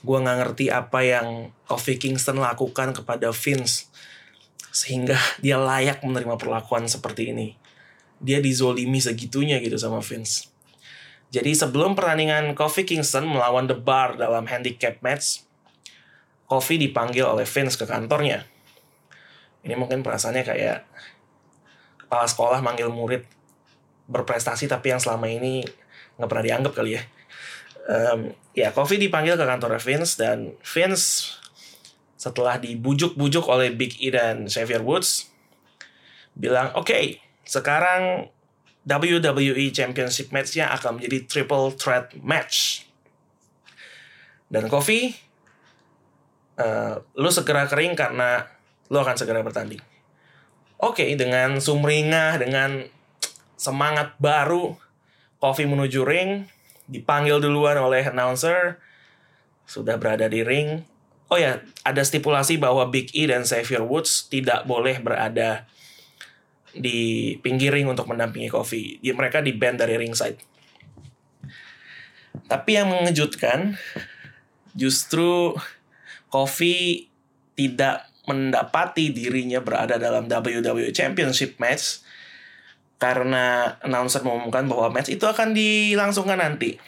Gue 0.01 0.19
nggak 0.21 0.39
ngerti 0.41 0.67
apa 0.71 1.01
yang 1.03 1.53
Kofi 1.67 1.99
Kingston 1.99 2.39
lakukan 2.39 2.95
kepada 2.95 3.35
Vince 3.35 3.91
sehingga 4.75 5.15
dia 5.39 5.55
layak 5.55 6.03
menerima 6.03 6.35
perlakuan 6.35 6.91
seperti 6.91 7.31
ini. 7.31 7.55
Dia 8.19 8.43
dizolimi 8.43 8.99
segitunya 8.99 9.63
gitu 9.63 9.79
sama 9.79 10.03
Vince. 10.03 10.51
Jadi 11.31 11.55
sebelum 11.55 11.95
pertandingan 11.95 12.59
Kofi 12.59 12.83
Kingston 12.83 13.31
melawan 13.31 13.71
The 13.71 13.79
Bar 13.79 14.19
dalam 14.19 14.51
handicap 14.51 14.99
match, 14.99 15.47
Kofi 16.51 16.75
dipanggil 16.79 17.23
oleh 17.23 17.47
Vince 17.47 17.79
ke 17.79 17.87
kantornya. 17.87 18.43
Ini 19.63 19.79
mungkin 19.79 20.03
perasaannya 20.03 20.43
kayak 20.43 20.79
kepala 22.05 22.27
sekolah 22.27 22.59
manggil 22.59 22.91
murid 22.91 23.25
berprestasi 24.11 24.69
tapi 24.69 24.93
yang 24.93 25.01
selama 25.01 25.31
ini 25.31 25.65
nggak 26.19 26.29
pernah 26.29 26.45
dianggap 26.45 26.73
kali 26.75 26.99
ya. 26.99 27.03
Um, 27.85 28.33
ya, 28.57 28.75
Kofi 28.75 28.99
dipanggil 28.99 29.39
ke 29.39 29.45
kantor 29.47 29.79
Vince 29.79 30.19
dan 30.19 30.59
Vince 30.67 31.39
setelah 32.25 32.57
dibujuk-bujuk 32.57 33.45
oleh 33.53 33.69
Big 33.77 34.01
E 34.01 34.09
dan 34.09 34.49
Xavier 34.49 34.81
Woods 34.81 35.29
bilang 36.33 36.73
oke 36.73 36.89
okay, 36.89 37.21
sekarang 37.45 38.33
WWE 38.89 39.69
Championship 39.77 40.33
match-nya 40.33 40.73
akan 40.73 40.97
menjadi 40.97 41.29
triple 41.29 41.77
threat 41.77 42.17
match. 42.21 42.89
Dan 44.49 44.73
Kofi 44.73 45.13
uh, 46.61 47.01
lu 47.17 47.29
segera 47.29 47.69
kering 47.69 47.93
karena 47.93 48.49
lu 48.89 48.97
akan 49.01 49.17
segera 49.21 49.45
bertanding. 49.45 49.85
Oke 50.81 51.05
okay, 51.05 51.11
dengan 51.21 51.61
sumringah 51.61 52.41
dengan 52.41 52.89
semangat 53.61 54.17
baru 54.17 54.81
Kofi 55.45 55.69
menuju 55.69 56.01
ring 56.09 56.49
dipanggil 56.89 57.37
duluan 57.41 57.77
oleh 57.77 58.05
announcer 58.05 58.81
sudah 59.65 59.97
berada 60.01 60.29
di 60.29 60.41
ring 60.41 60.85
Oh 61.35 61.41
ya, 61.43 61.59
ada 61.83 61.99
stipulasi 61.99 62.63
bahwa 62.63 62.87
Big 62.95 63.11
E 63.11 63.27
dan 63.27 63.43
Xavier 63.43 63.83
Woods 63.83 64.31
tidak 64.31 64.71
boleh 64.71 65.03
berada 65.03 65.67
di 66.71 67.35
pinggir 67.43 67.75
ring 67.75 67.91
untuk 67.91 68.07
mendampingi 68.07 68.47
Kofi. 68.47 69.03
Dia 69.03 69.19
mereka 69.19 69.43
di 69.43 69.51
band 69.51 69.83
dari 69.83 69.99
ringside. 69.99 70.39
Tapi 72.47 72.71
yang 72.79 72.87
mengejutkan 72.87 73.75
justru 74.79 75.59
Kofi 76.31 77.11
tidak 77.59 78.07
mendapati 78.31 79.11
dirinya 79.11 79.59
berada 79.59 79.99
dalam 79.99 80.31
WWE 80.31 80.95
Championship 80.95 81.59
match 81.59 82.07
karena 83.03 83.75
announcer 83.83 84.23
mengumumkan 84.23 84.71
bahwa 84.71 84.95
match 84.95 85.11
itu 85.11 85.27
akan 85.27 85.51
dilangsungkan 85.51 86.39
nanti 86.39 86.79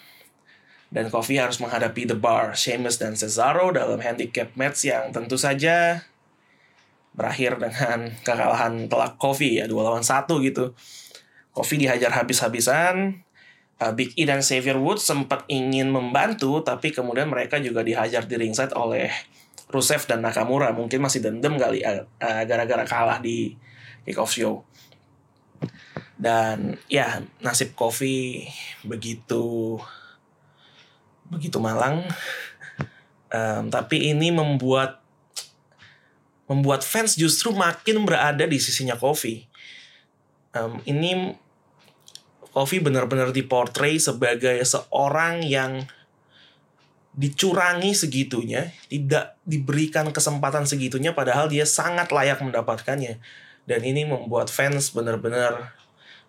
dan 0.97 1.13
Kofi 1.13 1.37
harus 1.37 1.61
menghadapi 1.61 2.09
The 2.09 2.17
Bar, 2.17 2.57
Sheamus 2.57 2.97
dan 2.97 3.13
Cesaro 3.13 3.69
dalam 3.69 4.01
handicap 4.01 4.57
match 4.57 4.89
yang 4.89 5.13
tentu 5.13 5.37
saja 5.37 6.01
berakhir 7.13 7.61
dengan 7.61 8.17
kekalahan 8.25 8.89
telak 8.89 9.21
Kofi 9.21 9.61
ya 9.61 9.69
dua 9.69 9.93
lawan 9.93 10.01
satu 10.01 10.41
gitu. 10.41 10.73
Kofi 11.53 11.77
dihajar 11.77 12.17
habis-habisan. 12.17 13.21
Uh, 13.77 13.93
Big 13.93 14.17
E 14.17 14.25
dan 14.25 14.41
Xavier 14.41 14.81
Woods 14.81 15.05
sempat 15.05 15.45
ingin 15.53 15.93
membantu 15.93 16.65
tapi 16.65 16.97
kemudian 16.97 17.29
mereka 17.29 17.61
juga 17.61 17.85
dihajar 17.85 18.25
di 18.25 18.41
ringside 18.41 18.73
oleh 18.73 19.13
Rusev 19.69 20.09
dan 20.09 20.25
Nakamura. 20.25 20.73
Mungkin 20.73 20.97
masih 21.05 21.21
dendam 21.21 21.61
kali 21.61 21.85
uh, 21.85 22.09
gara-gara 22.49 22.89
kalah 22.89 23.21
di 23.21 23.53
kick-off 24.09 24.33
show. 24.33 24.65
Dan 26.17 26.81
ya 26.89 27.21
nasib 27.45 27.77
Kofi 27.77 28.49
begitu 28.81 29.77
begitu 31.33 31.59
malang 31.59 32.07
um, 33.33 33.65
tapi 33.69 34.13
ini 34.13 34.31
membuat 34.31 35.03
membuat 36.47 36.87
fans 36.87 37.19
justru 37.19 37.51
makin 37.51 38.07
berada 38.07 38.47
di 38.47 38.59
sisinya 38.63 38.95
Kofi 38.95 39.45
um, 40.55 40.79
ini 40.87 41.35
Kofi 42.57 42.81
benar-benar 42.81 43.37
diportray 43.37 44.01
sebagai 44.01 44.57
seorang 44.65 45.45
yang 45.45 45.85
dicurangi 47.13 47.93
segitunya, 47.93 48.73
tidak 48.89 49.37
diberikan 49.45 50.09
kesempatan 50.09 50.65
segitunya 50.65 51.13
padahal 51.13 51.53
dia 51.53 51.69
sangat 51.69 52.09
layak 52.17 52.41
mendapatkannya. 52.41 53.21
Dan 53.69 53.81
ini 53.85 54.09
membuat 54.09 54.49
fans 54.49 54.89
benar-benar 54.97 55.77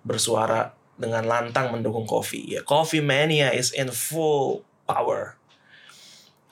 bersuara 0.04 0.76
dengan 1.00 1.24
lantang 1.24 1.72
mendukung 1.72 2.04
Kofi. 2.04 2.60
Ya, 2.60 2.62
Kofi 2.68 3.00
Mania 3.00 3.56
is 3.56 3.72
in 3.72 3.88
full 3.96 4.67
power. 4.88 5.36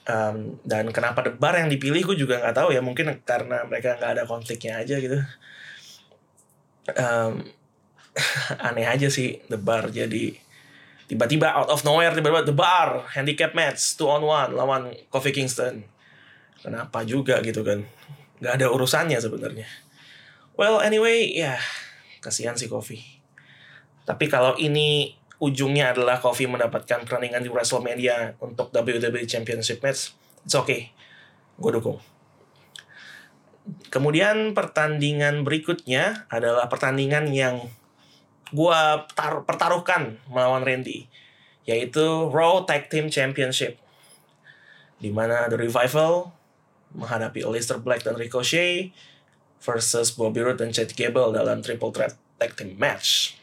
Um, 0.06 0.62
dan 0.62 0.94
kenapa 0.94 1.26
debar 1.26 1.58
yang 1.58 1.66
dipilih 1.66 2.06
gue 2.06 2.16
juga 2.22 2.38
nggak 2.38 2.54
tahu 2.54 2.70
ya 2.70 2.78
mungkin 2.78 3.10
karena 3.26 3.66
mereka 3.66 3.98
nggak 3.98 4.12
ada 4.14 4.22
konfliknya 4.22 4.78
aja 4.78 5.02
gitu. 5.02 5.18
Um, 6.94 7.42
aneh 8.70 8.86
aja 8.86 9.10
sih 9.10 9.42
debar 9.50 9.90
jadi 9.90 10.38
tiba-tiba 11.10 11.50
out 11.50 11.70
of 11.74 11.82
nowhere 11.82 12.14
tiba-tiba 12.14 12.46
debar 12.46 13.10
handicap 13.14 13.54
match 13.54 13.98
two 13.98 14.06
on 14.06 14.22
one 14.22 14.54
lawan 14.54 14.94
Kofi 15.10 15.34
Kingston. 15.34 15.82
Kenapa 16.62 17.02
juga 17.02 17.42
gitu 17.42 17.66
kan? 17.66 17.82
Nggak 18.38 18.62
ada 18.62 18.66
urusannya 18.70 19.18
sebenarnya. 19.18 19.66
Well 20.54 20.78
anyway 20.78 21.34
ya 21.34 21.58
kasihan 22.22 22.54
sih 22.54 22.70
Kofi. 22.70 23.02
Tapi 24.06 24.30
kalau 24.30 24.54
ini 24.54 25.18
ujungnya 25.36 25.92
adalah 25.92 26.16
Kofi 26.20 26.48
mendapatkan 26.48 27.04
pertandingan 27.04 27.44
di 27.44 27.50
WrestleMania 27.52 28.40
untuk 28.40 28.72
WWE 28.72 29.28
Championship 29.28 29.84
match, 29.84 30.16
it's 30.44 30.56
okay. 30.56 30.92
Gue 31.60 31.72
dukung. 31.76 32.00
Kemudian 33.90 34.54
pertandingan 34.54 35.42
berikutnya 35.42 36.30
adalah 36.30 36.70
pertandingan 36.70 37.34
yang 37.34 37.66
gue 38.54 38.80
pertaruhkan 39.18 40.22
melawan 40.30 40.62
Randy, 40.62 41.10
yaitu 41.66 42.30
Raw 42.30 42.62
Tag 42.62 42.86
Team 42.86 43.10
Championship, 43.10 43.82
di 45.02 45.10
mana 45.10 45.50
The 45.50 45.58
Revival 45.58 46.30
menghadapi 46.94 47.42
Aleister 47.42 47.82
Black 47.82 48.06
dan 48.06 48.14
Ricochet 48.14 48.94
versus 49.58 50.14
Bobby 50.14 50.46
Roode 50.46 50.62
dan 50.62 50.70
Chad 50.70 50.94
Gable 50.94 51.34
dalam 51.34 51.58
Triple 51.60 51.90
Threat 51.90 52.14
Tag 52.38 52.54
Team 52.54 52.78
Match. 52.78 53.34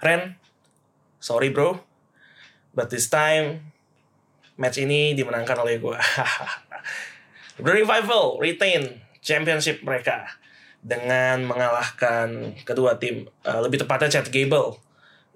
Ren, 0.00 0.38
sorry 1.20 1.52
bro, 1.52 1.78
but 2.72 2.88
this 2.88 3.06
time 3.12 3.70
match 4.56 4.80
ini 4.80 5.12
dimenangkan 5.14 5.60
oleh 5.60 5.76
gue. 5.78 5.98
The 7.60 7.72
Revival 7.84 8.40
retain 8.40 9.04
championship 9.20 9.84
mereka 9.84 10.40
dengan 10.80 11.44
mengalahkan 11.44 12.56
kedua 12.64 12.96
tim, 12.96 13.28
uh, 13.44 13.60
lebih 13.60 13.84
tepatnya 13.84 14.20
Chad 14.20 14.32
Gable 14.32 14.80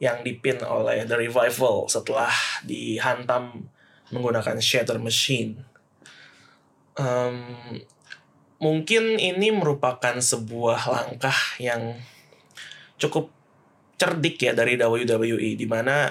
yang 0.00 0.24
dipin 0.24 0.64
oleh 0.64 1.04
The 1.04 1.20
Revival 1.20 1.86
setelah 1.92 2.32
dihantam 2.64 3.68
menggunakan 4.08 4.56
Shatter 4.60 4.96
Machine. 4.96 5.60
Um, 6.96 7.44
mungkin 8.56 9.20
ini 9.20 9.52
merupakan 9.52 10.16
sebuah 10.16 10.80
langkah 10.88 11.36
yang 11.60 12.00
cukup 12.96 13.28
cerdik 13.94 14.40
ya 14.42 14.52
dari 14.52 14.74
WWE 14.74 15.54
di 15.54 15.66
mana 15.68 16.10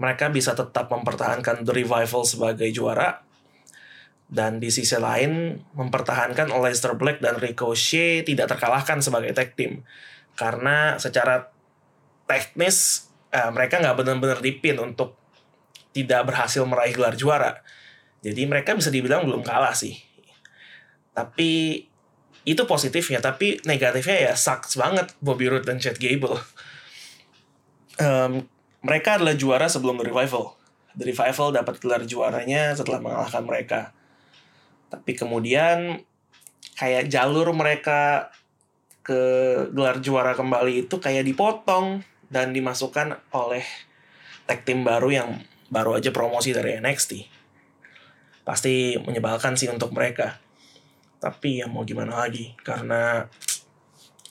mereka 0.00 0.32
bisa 0.32 0.56
tetap 0.56 0.88
mempertahankan 0.88 1.62
The 1.62 1.72
Revival 1.76 2.24
sebagai 2.24 2.68
juara 2.72 3.20
dan 4.30 4.62
di 4.62 4.70
sisi 4.70 4.94
lain 4.94 5.58
mempertahankan 5.74 6.54
Aleister 6.54 6.94
Black 6.94 7.18
dan 7.18 7.36
Ricochet 7.42 8.22
tidak 8.22 8.46
terkalahkan 8.54 9.02
sebagai 9.02 9.34
tag 9.34 9.58
team. 9.58 9.82
Karena 10.38 10.96
secara 11.02 11.50
teknis 12.30 13.10
uh, 13.34 13.50
mereka 13.50 13.82
nggak 13.82 13.96
benar-benar 13.98 14.38
dipin 14.38 14.78
untuk 14.78 15.18
tidak 15.90 16.30
berhasil 16.30 16.62
meraih 16.62 16.94
gelar 16.94 17.18
juara. 17.18 17.58
Jadi 18.22 18.46
mereka 18.46 18.78
bisa 18.78 18.94
dibilang 18.94 19.26
belum 19.26 19.42
kalah 19.42 19.74
sih. 19.74 19.98
Tapi 21.10 21.82
itu 22.46 22.62
positifnya 22.64 23.20
tapi 23.20 23.60
negatifnya 23.68 24.30
ya 24.30 24.32
sucks 24.32 24.78
banget 24.80 25.12
Bobby 25.20 25.50
Roode 25.50 25.68
dan 25.68 25.76
Chad 25.76 26.00
Gable 26.00 26.40
um, 28.00 28.32
mereka 28.80 29.20
adalah 29.20 29.36
juara 29.36 29.68
sebelum 29.68 30.00
The 30.00 30.08
Revival. 30.08 30.56
The 30.96 31.04
Revival 31.06 31.48
dapat 31.54 31.78
gelar 31.78 32.02
juaranya 32.08 32.74
setelah 32.74 32.98
mengalahkan 32.98 33.44
mereka. 33.44 33.80
Tapi 34.90 35.12
kemudian 35.14 36.02
kayak 36.74 37.12
jalur 37.12 37.52
mereka 37.52 38.32
ke 39.04 39.20
gelar 39.70 40.00
juara 40.00 40.32
kembali 40.34 40.88
itu 40.88 40.96
kayak 40.98 41.28
dipotong 41.28 42.02
dan 42.32 42.56
dimasukkan 42.56 43.20
oleh 43.36 43.64
tag 44.48 44.66
team 44.66 44.82
baru 44.82 45.08
yang 45.12 45.30
baru 45.70 46.00
aja 46.00 46.10
promosi 46.10 46.50
dari 46.50 46.74
NXT. 46.80 47.12
Pasti 48.42 48.98
menyebalkan 48.98 49.54
sih 49.54 49.70
untuk 49.70 49.94
mereka. 49.94 50.40
Tapi 51.20 51.60
ya 51.62 51.68
mau 51.68 51.84
gimana 51.84 52.26
lagi 52.26 52.56
karena 52.64 53.28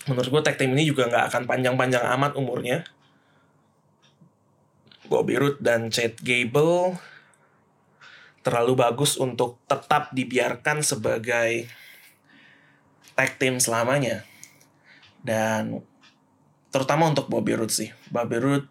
menurut 0.10 0.28
gue 0.28 0.42
tag 0.42 0.58
team 0.58 0.74
ini 0.74 0.90
juga 0.90 1.06
nggak 1.06 1.26
akan 1.32 1.44
panjang-panjang 1.46 2.04
amat 2.18 2.34
umurnya 2.34 2.82
Bobby 5.10 5.42
Roode 5.42 5.58
dan 5.60 5.90
Chad 5.90 6.22
Gable 6.22 6.96
terlalu 8.46 8.78
bagus 8.78 9.18
untuk 9.18 9.58
tetap 9.66 10.14
dibiarkan 10.14 10.86
sebagai 10.86 11.66
tag 13.18 13.36
team 13.42 13.58
selamanya. 13.58 14.24
Dan 15.26 15.82
terutama 16.70 17.10
untuk 17.10 17.28
Bobby 17.28 17.58
Roode 17.58 17.74
sih. 17.74 17.90
Bobby 18.14 18.38
Roode 18.38 18.70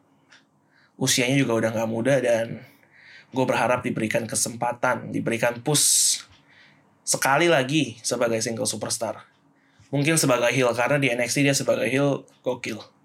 usianya 0.94 1.34
juga 1.34 1.58
udah 1.58 1.70
gak 1.74 1.90
muda 1.90 2.14
dan 2.22 2.62
gue 3.28 3.44
berharap 3.44 3.82
diberikan 3.82 4.24
kesempatan, 4.24 5.10
diberikan 5.12 5.60
push 5.60 6.22
sekali 7.02 7.50
lagi 7.50 7.98
sebagai 8.00 8.38
single 8.40 8.64
superstar. 8.70 9.26
Mungkin 9.90 10.14
sebagai 10.14 10.54
heel 10.54 10.70
karena 10.72 11.02
di 11.02 11.10
NXT 11.10 11.44
dia 11.44 11.56
sebagai 11.56 11.90
heel 11.90 12.24
gokil 12.46 12.97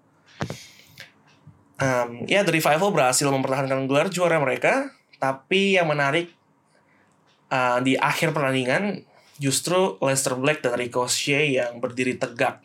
um, 1.80 2.28
ya 2.28 2.46
The 2.46 2.52
Revival 2.54 2.90
berhasil 2.94 3.26
mempertahankan 3.26 3.86
gelar 3.90 4.10
juara 4.10 4.38
mereka 4.38 4.92
tapi 5.18 5.78
yang 5.78 5.88
menarik 5.88 6.30
uh, 7.48 7.80
di 7.80 7.96
akhir 7.96 8.36
pertandingan 8.36 9.06
justru 9.40 9.98
Leicester 9.98 10.38
Black 10.38 10.62
dan 10.62 10.78
Ricochet 10.78 11.50
yang 11.50 11.82
berdiri 11.82 12.18
tegak. 12.18 12.62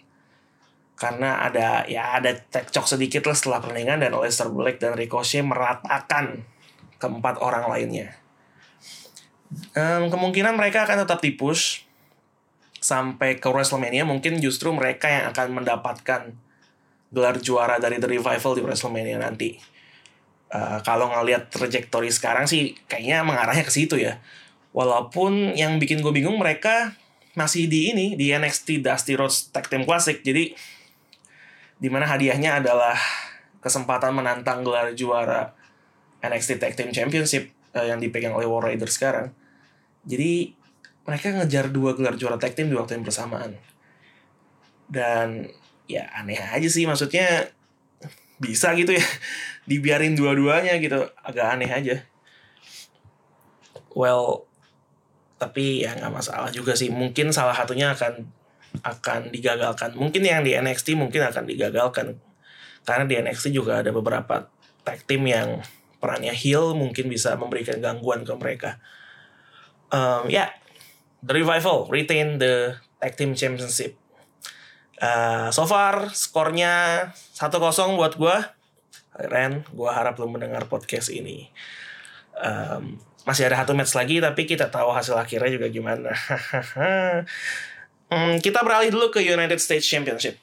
Karena 0.99 1.47
ada 1.47 1.87
ya 1.87 2.19
ada 2.19 2.35
cekcok 2.35 2.83
sedikit 2.83 3.23
lah 3.23 3.35
setelah 3.37 3.63
pertandingan 3.63 4.03
dan 4.03 4.11
Leicester 4.19 4.51
Black 4.51 4.83
dan 4.83 4.99
Ricochet 4.99 5.45
meratakan 5.45 6.43
keempat 6.99 7.39
orang 7.39 7.71
lainnya. 7.71 8.19
Um, 9.73 10.11
kemungkinan 10.13 10.53
mereka 10.59 10.85
akan 10.85 11.07
tetap 11.07 11.23
dipush 11.23 11.87
sampai 12.83 13.39
ke 13.39 13.47
WrestleMania. 13.47 14.03
Mungkin 14.03 14.43
justru 14.43 14.69
mereka 14.75 15.07
yang 15.07 15.31
akan 15.31 15.63
mendapatkan 15.63 16.35
gelar 17.09 17.41
juara 17.41 17.81
dari 17.81 17.97
The 17.97 18.09
Revival 18.09 18.53
di 18.57 18.61
WrestleMania 18.61 19.17
nanti. 19.21 19.57
Uh, 20.49 20.81
kalau 20.81 21.13
ngelihat 21.13 21.53
trajektori 21.53 22.09
sekarang 22.09 22.49
sih 22.49 22.73
kayaknya 22.89 23.21
mengarahnya 23.21 23.65
ke 23.65 23.73
situ 23.73 23.97
ya. 24.01 24.17
Walaupun 24.73 25.57
yang 25.57 25.77
bikin 25.81 26.01
gue 26.01 26.13
bingung 26.13 26.37
mereka 26.37 26.93
masih 27.37 27.69
di 27.69 27.93
ini 27.93 28.17
di 28.17 28.33
NXT 28.33 28.81
Dusty 28.81 29.13
Rhodes 29.17 29.49
Tag 29.53 29.69
Team 29.69 29.85
Classic. 29.85 30.17
Jadi 30.21 30.53
di 31.79 31.89
mana 31.89 32.09
hadiahnya 32.09 32.61
adalah 32.61 32.97
kesempatan 33.61 34.13
menantang 34.13 34.65
gelar 34.65 34.93
juara 34.93 35.53
NXT 36.21 36.61
Tag 36.61 36.73
Team 36.77 36.89
Championship 36.93 37.53
uh, 37.73 37.85
yang 37.85 38.01
dipegang 38.01 38.33
oleh 38.33 38.49
War 38.49 38.65
Raiders 38.65 38.97
sekarang. 38.97 39.33
Jadi 40.05 40.57
mereka 41.05 41.33
ngejar 41.33 41.73
dua 41.73 41.97
gelar 41.97 42.13
juara 42.13 42.37
tag 42.37 42.53
team 42.53 42.69
di 42.69 42.77
waktu 42.77 43.01
yang 43.01 43.05
bersamaan. 43.05 43.57
Dan 44.85 45.49
ya 45.89 46.05
aneh 46.13 46.37
aja 46.37 46.69
sih 46.69 46.85
maksudnya 46.85 47.49
bisa 48.37 48.77
gitu 48.77 48.93
ya. 48.93 49.03
Dibiarin 49.69 50.13
dua-duanya 50.13 50.77
gitu 50.77 51.09
agak 51.25 51.57
aneh 51.57 51.69
aja. 51.69 52.05
Well 53.97 54.45
tapi 55.41 55.81
ya 55.87 55.97
nggak 55.97 56.13
masalah 56.13 56.53
juga 56.53 56.77
sih. 56.77 56.93
Mungkin 56.93 57.33
salah 57.33 57.57
satunya 57.57 57.91
akan 57.97 58.29
akan 58.85 59.33
digagalkan. 59.33 59.97
Mungkin 59.97 60.21
yang 60.21 60.45
di 60.45 60.53
NXT 60.53 60.93
mungkin 60.93 61.25
akan 61.25 61.49
digagalkan. 61.49 62.21
Karena 62.85 63.05
di 63.09 63.15
NXT 63.17 63.49
juga 63.49 63.81
ada 63.81 63.89
beberapa 63.89 64.45
tag 64.85 65.03
team 65.09 65.25
yang 65.25 65.59
perannya 65.99 66.31
heel 66.31 66.77
mungkin 66.77 67.11
bisa 67.11 67.35
memberikan 67.35 67.81
gangguan 67.81 68.23
ke 68.23 68.33
mereka. 68.37 68.77
Um, 69.89 70.29
ya 70.29 70.47
yeah. 70.47 70.49
The 71.19 71.35
Revival 71.35 71.91
retain 71.91 72.39
the 72.39 72.79
tag 73.03 73.19
team 73.19 73.35
championship 73.35 73.99
Uh, 74.99 75.47
so 75.55 75.63
far 75.63 76.11
skornya 76.11 77.07
1-0 77.35 77.55
buat 77.95 78.13
gue. 78.19 78.37
Ren, 79.19 79.63
gue 79.67 79.89
harap 79.91 80.19
lo 80.19 80.27
mendengar 80.27 80.67
podcast 80.67 81.11
ini. 81.11 81.47
Um, 82.39 82.99
masih 83.27 83.51
ada 83.51 83.63
satu 83.63 83.75
match 83.75 83.95
lagi 83.95 84.23
tapi 84.23 84.47
kita 84.47 84.71
tahu 84.71 84.91
hasil 84.91 85.15
akhirnya 85.15 85.59
juga 85.59 85.67
gimana. 85.71 86.11
um, 88.11 88.39
kita 88.45 88.63
beralih 88.63 88.91
dulu 88.91 89.11
ke 89.11 89.23
United 89.23 89.59
States 89.59 89.87
Championship. 89.87 90.39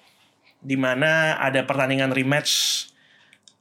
di 0.66 0.74
mana 0.74 1.38
ada 1.38 1.62
pertandingan 1.62 2.10
rematch 2.10 2.88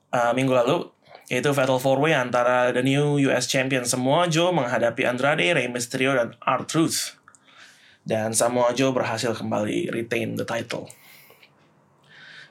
uh, 0.10 0.34
minggu 0.34 0.58
lalu 0.58 0.90
yaitu 1.30 1.50
Fatal 1.54 1.82
4-Way 1.82 2.14
antara 2.14 2.70
the 2.70 2.86
new 2.86 3.18
US 3.30 3.50
Champion 3.50 3.86
Samoa 3.86 4.30
Joe 4.30 4.54
menghadapi 4.54 5.10
Andrade, 5.10 5.58
Rey 5.58 5.66
Mysterio, 5.66 6.14
dan 6.14 6.38
R-Truth. 6.38 7.18
Dan 8.06 8.38
Samoa 8.38 8.70
Joe 8.78 8.94
berhasil 8.94 9.34
kembali 9.34 9.90
retain 9.90 10.38
the 10.38 10.46
title. 10.46 10.86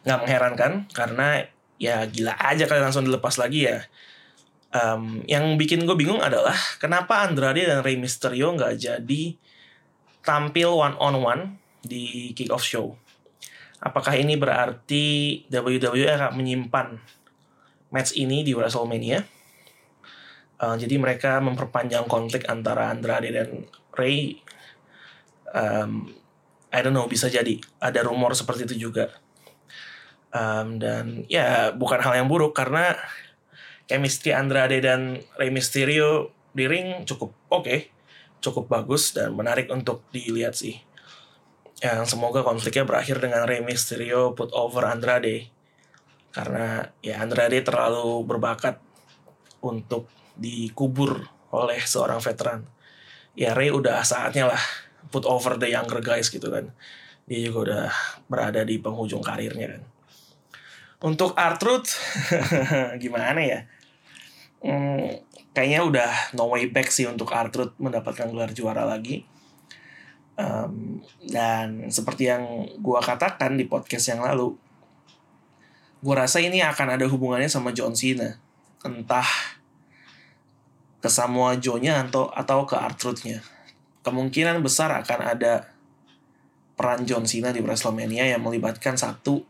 Nggak 0.02 0.18
mengherankan 0.26 0.72
karena 0.90 1.46
ya 1.78 2.02
gila 2.10 2.34
aja 2.34 2.66
kalian 2.66 2.90
langsung 2.90 3.06
dilepas 3.06 3.38
lagi 3.38 3.70
ya. 3.70 3.86
Um, 4.74 5.22
yang 5.30 5.54
bikin 5.54 5.86
gue 5.86 5.94
bingung 5.94 6.18
adalah 6.18 6.58
kenapa 6.82 7.22
Andrade 7.22 7.62
dan 7.62 7.86
Rey 7.86 7.94
Mysterio 7.94 8.50
nggak 8.58 8.74
jadi 8.74 9.22
tampil 10.26 10.74
one 10.74 10.98
on 10.98 11.14
one 11.22 11.42
di 11.86 12.34
kick 12.34 12.50
off 12.50 12.66
show. 12.66 12.98
Apakah 13.78 14.18
ini 14.18 14.34
berarti 14.34 15.46
WWE 15.52 16.08
akan 16.18 16.34
menyimpan 16.34 16.98
match 17.94 18.18
ini 18.18 18.42
di 18.42 18.56
WrestleMania? 18.56 19.22
Uh, 20.58 20.74
jadi 20.80 20.96
mereka 20.96 21.38
memperpanjang 21.38 22.08
konflik 22.08 22.48
antara 22.50 22.90
Andrade 22.90 23.30
dan 23.30 23.68
Rey 23.94 24.40
um, 25.54 26.10
I 26.74 26.82
don't 26.82 26.92
know 26.92 27.06
bisa 27.06 27.30
jadi. 27.30 27.62
Ada 27.78 28.02
rumor 28.02 28.34
seperti 28.34 28.66
itu 28.66 28.90
juga. 28.90 29.14
Um, 30.34 30.82
dan 30.82 31.22
ya 31.30 31.70
bukan 31.70 32.02
hal 32.02 32.18
yang 32.18 32.26
buruk 32.26 32.58
karena 32.58 32.98
chemistry 33.86 34.34
Andrade 34.34 34.82
dan 34.82 35.22
Rey 35.38 35.54
Mysterio 35.54 36.34
di 36.50 36.66
ring 36.66 37.06
cukup 37.06 37.30
oke 37.54 37.62
okay, 37.62 37.94
cukup 38.42 38.66
bagus 38.66 39.14
dan 39.14 39.38
menarik 39.38 39.70
untuk 39.70 40.02
dilihat 40.10 40.58
sih. 40.58 40.82
Yang 41.78 42.18
semoga 42.18 42.42
konfliknya 42.42 42.82
berakhir 42.82 43.22
dengan 43.22 43.46
Rey 43.46 43.62
Mysterio 43.62 44.34
put 44.34 44.50
over 44.50 44.90
Andrade. 44.90 45.54
Karena 46.34 46.82
ya 46.98 47.22
Andrade 47.22 47.62
terlalu 47.62 48.26
berbakat 48.26 48.82
untuk 49.62 50.10
dikubur 50.34 51.30
oleh 51.54 51.78
seorang 51.78 52.18
veteran. 52.18 52.66
Ya 53.38 53.54
Rey 53.54 53.70
udah 53.70 54.02
saatnya 54.02 54.50
lah 54.50 54.62
put 55.08 55.24
over 55.28 55.56
the 55.60 55.68
younger 55.72 56.00
guys 56.00 56.28
gitu 56.30 56.48
kan. 56.48 56.70
Dia 57.24 57.40
juga 57.48 57.58
udah 57.70 57.84
berada 58.28 58.60
di 58.62 58.76
penghujung 58.80 59.24
karirnya 59.24 59.76
kan. 59.76 59.82
Untuk 61.04 61.36
Artruth 61.36 61.96
gimana 63.02 63.40
ya? 63.40 63.60
Hmm, 64.64 65.20
kayaknya 65.52 65.80
udah 65.84 66.10
no 66.36 66.48
way 66.48 66.68
back 66.68 66.88
sih 66.88 67.04
untuk 67.04 67.32
Artruth 67.32 67.76
mendapatkan 67.76 68.28
gelar 68.32 68.52
juara 68.56 68.88
lagi. 68.88 69.24
Um, 70.34 70.98
dan 71.30 71.94
seperti 71.94 72.26
yang 72.26 72.66
gua 72.82 72.98
katakan 72.98 73.54
di 73.54 73.70
podcast 73.70 74.10
yang 74.10 74.18
lalu 74.18 74.58
gue 76.04 76.12
rasa 76.12 76.36
ini 76.42 76.60
akan 76.60 77.00
ada 77.00 77.06
hubungannya 77.08 77.48
sama 77.48 77.72
John 77.72 77.96
Cena. 77.96 78.36
Entah 78.84 79.24
ke 81.00 81.08
Samoa 81.08 81.56
Joe-nya 81.56 82.04
atau 82.04 82.28
atau 82.28 82.68
ke 82.68 82.76
Artruth-nya 82.76 83.53
kemungkinan 84.04 84.60
besar 84.60 84.92
akan 84.92 85.20
ada 85.24 85.72
peran 86.76 87.08
John 87.08 87.24
Cena 87.24 87.50
di 87.50 87.64
WrestleMania 87.64 88.28
yang 88.36 88.44
melibatkan 88.44 88.94
satu 88.94 89.40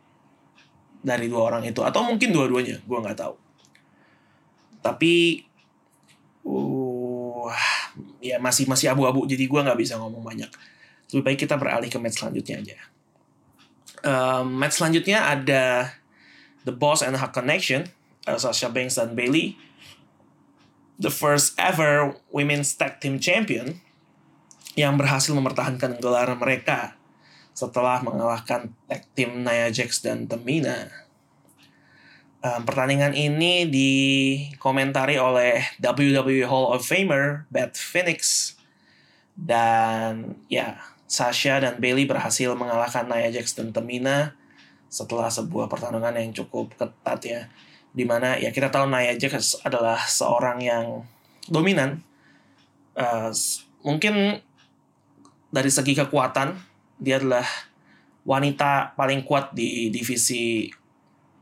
dari 1.03 1.27
dua 1.27 1.53
orang 1.53 1.67
itu. 1.67 1.83
Atau 1.83 2.07
mungkin 2.07 2.31
dua-duanya 2.31 2.81
gue 2.81 2.99
nggak 3.03 3.19
tahu. 3.19 3.35
Tapi 4.81 5.43
uh 6.47 7.51
ya 8.25 8.41
masih 8.41 8.65
masih 8.65 8.89
abu-abu 8.89 9.29
jadi 9.29 9.45
gue 9.45 9.61
nggak 9.61 9.79
bisa 9.81 9.99
ngomong 9.99 10.23
banyak. 10.23 10.49
Lebih 11.13 11.25
baik 11.27 11.39
kita 11.45 11.59
beralih 11.61 11.91
ke 11.91 11.99
match 12.01 12.23
selanjutnya 12.23 12.63
aja. 12.63 12.77
Um, 14.05 14.57
match 14.57 14.81
selanjutnya 14.81 15.25
ada 15.25 15.93
The 16.65 16.73
Boss 16.73 17.05
and 17.05 17.17
Her 17.17 17.33
Connection 17.33 17.89
uh, 18.29 18.41
Sasha 18.41 18.69
Banks 18.69 18.97
dan 18.97 19.17
Bailey 19.17 19.57
the 21.01 21.11
first 21.11 21.57
ever 21.59 22.15
women's 22.31 22.73
tag 22.77 23.01
team 23.01 23.19
champion 23.19 23.83
yang 24.75 24.99
berhasil 24.99 25.31
mempertahankan 25.31 26.03
gelar 26.03 26.31
mereka 26.35 26.99
setelah 27.55 28.03
mengalahkan 28.03 28.75
tag 28.91 29.07
team 29.15 29.47
Nia 29.47 29.71
Jax 29.71 30.03
dan 30.03 30.27
Tamina. 30.27 30.91
Um, 32.45 32.67
pertandingan 32.69 33.17
ini 33.17 33.65
dikomentari 33.65 35.17
oleh 35.17 35.65
WWE 35.81 36.45
Hall 36.45 36.77
of 36.77 36.85
Famer 36.85 37.49
Beth 37.49 37.79
Phoenix 37.79 38.53
dan 39.33 40.37
ya 40.53 40.77
Sasha 41.09 41.57
dan 41.63 41.81
Bailey 41.81 42.05
berhasil 42.05 42.53
mengalahkan 42.53 43.09
Nia 43.09 43.33
Jax 43.33 43.57
dan 43.57 43.73
Tamina 43.73 44.37
setelah 44.93 45.33
sebuah 45.33 45.73
pertarungan 45.73 46.13
yang 46.13 46.37
cukup 46.37 46.75
ketat 46.77 47.21
ya 47.25 47.41
di 47.95 48.03
mana 48.03 48.37
ya 48.37 48.51
kita 48.51 48.69
tahu 48.69 48.91
Nia 48.91 49.15
Jax 49.17 49.65
adalah 49.65 50.03
seorang 50.05 50.61
yang 50.61 51.07
dominan 51.49 52.05
uh, 52.99 53.33
mungkin 53.81 54.44
dari 55.55 55.71
segi 55.71 55.95
kekuatan 55.95 56.59
dia 56.99 57.23
adalah 57.23 57.47
wanita 58.27 58.99
paling 58.99 59.23
kuat 59.23 59.55
di 59.55 59.87
divisi 59.95 60.67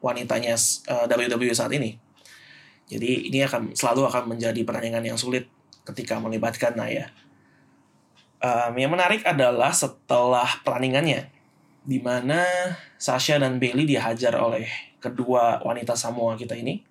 wanitanya 0.04 0.52
uh, 0.92 1.08
eh, 1.08 1.32
WWE 1.32 1.56
saat 1.56 1.72
ini. 1.72 1.96
Jadi 2.92 3.32
ini 3.32 3.40
akan 3.40 3.72
selalu 3.72 4.04
akan 4.12 4.36
menjadi 4.36 4.60
pertandingan 4.68 5.00
yang 5.00 5.16
sulit 5.16 5.48
ketika 5.88 6.20
melibatkan 6.20 6.76
Naya. 6.76 7.08
Um, 8.42 8.74
yang 8.76 8.92
menarik 8.92 9.24
adalah 9.24 9.72
setelah 9.72 10.60
pertandingannya, 10.66 11.30
di 11.86 12.02
mana 12.02 12.44
Sasha 12.98 13.38
dan 13.38 13.62
Bailey 13.62 13.86
dihajar 13.86 14.34
oleh 14.34 14.66
kedua 14.98 15.62
wanita 15.62 15.94
Samoa 15.94 16.34
kita 16.34 16.58
ini, 16.58 16.82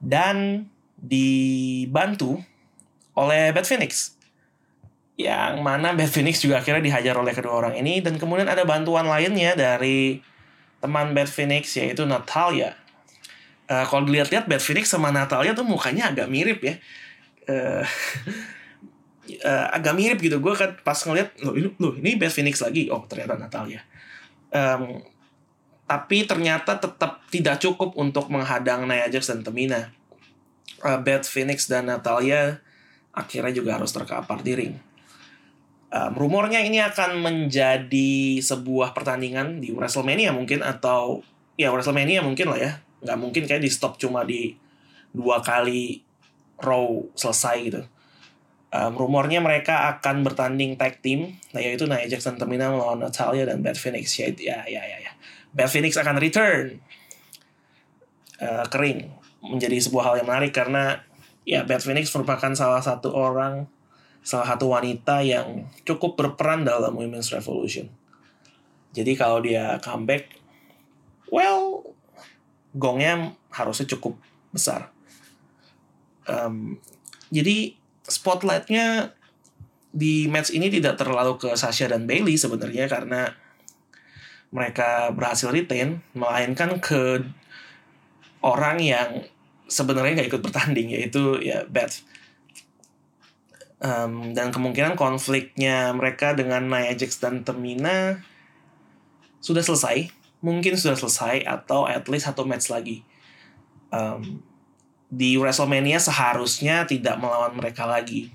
dan 0.00 0.66
dibantu 0.96 2.40
oleh 3.12 3.52
Beth 3.52 3.68
Phoenix 3.68 4.17
yang 5.18 5.66
mana 5.66 5.98
Beth 5.98 6.14
Phoenix 6.14 6.38
juga 6.38 6.62
akhirnya 6.62 6.78
dihajar 6.78 7.18
oleh 7.18 7.34
kedua 7.34 7.58
orang 7.58 7.74
ini 7.74 7.98
dan 7.98 8.14
kemudian 8.22 8.46
ada 8.46 8.62
bantuan 8.62 9.02
lainnya 9.02 9.58
dari 9.58 10.22
teman 10.78 11.10
Beth 11.10 11.34
Phoenix 11.34 11.74
yaitu 11.74 12.06
Natalia. 12.06 12.78
Uh, 13.66 13.82
kalau 13.90 14.06
dilihat-lihat 14.06 14.46
Beth 14.46 14.62
Phoenix 14.62 14.94
sama 14.94 15.10
Natalia 15.10 15.58
tuh 15.58 15.66
mukanya 15.66 16.14
agak 16.14 16.30
mirip 16.30 16.62
ya. 16.62 16.78
Uh, 17.50 17.82
uh, 19.42 19.66
agak 19.74 19.98
mirip 19.98 20.22
gitu. 20.22 20.38
Gue 20.38 20.54
kan 20.54 20.78
pas 20.86 20.96
ngeliat, 21.02 21.34
loh 21.42 21.58
ini, 21.58 21.74
loh 21.82 21.98
ini 21.98 22.14
Beth 22.14 22.38
Phoenix 22.38 22.62
lagi. 22.62 22.86
Oh 22.86 23.02
ternyata 23.10 23.34
Natalia. 23.34 23.82
Um, 24.54 25.02
tapi 25.82 26.30
ternyata 26.30 26.78
tetap 26.78 27.26
tidak 27.26 27.58
cukup 27.58 27.98
untuk 27.98 28.30
menghadang 28.30 28.86
Nia 28.86 29.10
Jax 29.10 29.34
dan 29.34 29.42
Tamina. 29.42 29.90
Uh, 30.78 31.02
Beth 31.02 31.26
Phoenix 31.26 31.66
dan 31.66 31.90
Natalia 31.90 32.62
akhirnya 33.10 33.50
juga 33.50 33.74
harus 33.82 33.90
terkapar 33.90 34.46
di 34.46 34.54
ring 34.54 34.87
um, 35.92 36.12
rumornya 36.14 36.60
ini 36.60 36.80
akan 36.84 37.20
menjadi 37.20 38.40
sebuah 38.40 38.92
pertandingan 38.92 39.60
di 39.60 39.72
WrestleMania 39.72 40.32
mungkin 40.36 40.60
atau 40.60 41.24
ya 41.56 41.72
WrestleMania 41.72 42.20
mungkin 42.20 42.52
lah 42.52 42.58
ya. 42.60 42.72
Nggak 43.04 43.18
mungkin 43.18 43.42
kayak 43.48 43.62
di 43.64 43.70
stop 43.72 43.96
cuma 43.96 44.24
di 44.24 44.54
dua 45.12 45.40
kali 45.40 46.04
Raw 46.58 47.14
selesai 47.14 47.56
gitu. 47.70 47.82
Um, 48.68 49.00
rumornya 49.00 49.40
mereka 49.40 49.88
akan 49.96 50.28
bertanding 50.28 50.76
tag 50.76 51.00
team 51.00 51.40
nah 51.56 51.64
yaitu 51.64 51.88
Nia 51.88 52.04
Jax 52.04 52.28
dan 52.28 52.36
Tamina 52.36 52.68
melawan 52.68 53.00
Natalia 53.00 53.48
dan 53.48 53.64
Beth 53.64 53.80
Phoenix. 53.80 54.12
Ya 54.18 54.28
ya 54.36 54.60
ya 54.68 54.82
ya, 54.84 54.98
ya. 55.00 55.12
Beth 55.56 55.72
Phoenix 55.72 55.96
akan 55.96 56.20
return 56.20 56.82
uh, 58.44 58.66
kering. 58.68 59.08
Menjadi 59.38 59.78
sebuah 59.78 60.12
hal 60.12 60.14
yang 60.20 60.28
menarik 60.28 60.52
karena 60.52 61.00
ya 61.48 61.64
Beth 61.64 61.86
Phoenix 61.86 62.10
merupakan 62.12 62.52
salah 62.52 62.82
satu 62.82 63.14
orang 63.14 63.70
salah 64.22 64.54
satu 64.54 64.68
wanita 64.68 65.24
yang 65.24 65.66
cukup 65.88 66.18
berperan 66.18 66.66
dalam 66.66 66.94
Women's 66.94 67.32
Revolution. 67.32 67.88
Jadi 68.92 69.12
kalau 69.14 69.40
dia 69.44 69.78
comeback, 69.80 70.38
well, 71.32 71.84
gongnya 72.76 73.32
harusnya 73.52 73.88
cukup 73.88 74.16
besar. 74.52 74.92
Um, 76.28 76.80
jadi 77.32 77.76
spotlightnya 78.04 79.16
di 79.92 80.28
match 80.28 80.52
ini 80.52 80.68
tidak 80.68 81.00
terlalu 81.00 81.40
ke 81.40 81.56
Sasha 81.56 81.88
dan 81.88 82.04
Bailey 82.04 82.36
sebenarnya 82.36 82.88
karena 82.88 83.32
mereka 84.48 85.12
berhasil 85.12 85.52
retain, 85.52 86.00
melainkan 86.16 86.80
ke 86.80 87.24
orang 88.40 88.80
yang 88.80 89.24
sebenarnya 89.68 90.20
nggak 90.20 90.30
ikut 90.32 90.42
bertanding 90.44 90.88
yaitu 90.96 91.36
ya 91.44 91.68
Beth 91.68 92.00
um, 93.82 94.34
dan 94.34 94.50
kemungkinan 94.50 94.98
konfliknya 94.98 95.94
mereka 95.94 96.34
dengan 96.34 96.66
Nia 96.66 96.94
Jax 96.94 97.18
dan 97.22 97.42
Tamina 97.46 98.22
sudah 99.38 99.62
selesai. 99.62 100.10
Mungkin 100.38 100.78
sudah 100.78 100.94
selesai 100.94 101.42
atau 101.42 101.90
at 101.90 102.06
least 102.06 102.30
satu 102.30 102.46
match 102.46 102.70
lagi. 102.70 103.02
Um, 103.90 104.42
di 105.08 105.40
WrestleMania 105.40 105.98
seharusnya 105.98 106.84
tidak 106.84 107.18
melawan 107.18 107.56
mereka 107.56 107.88
lagi. 107.88 108.30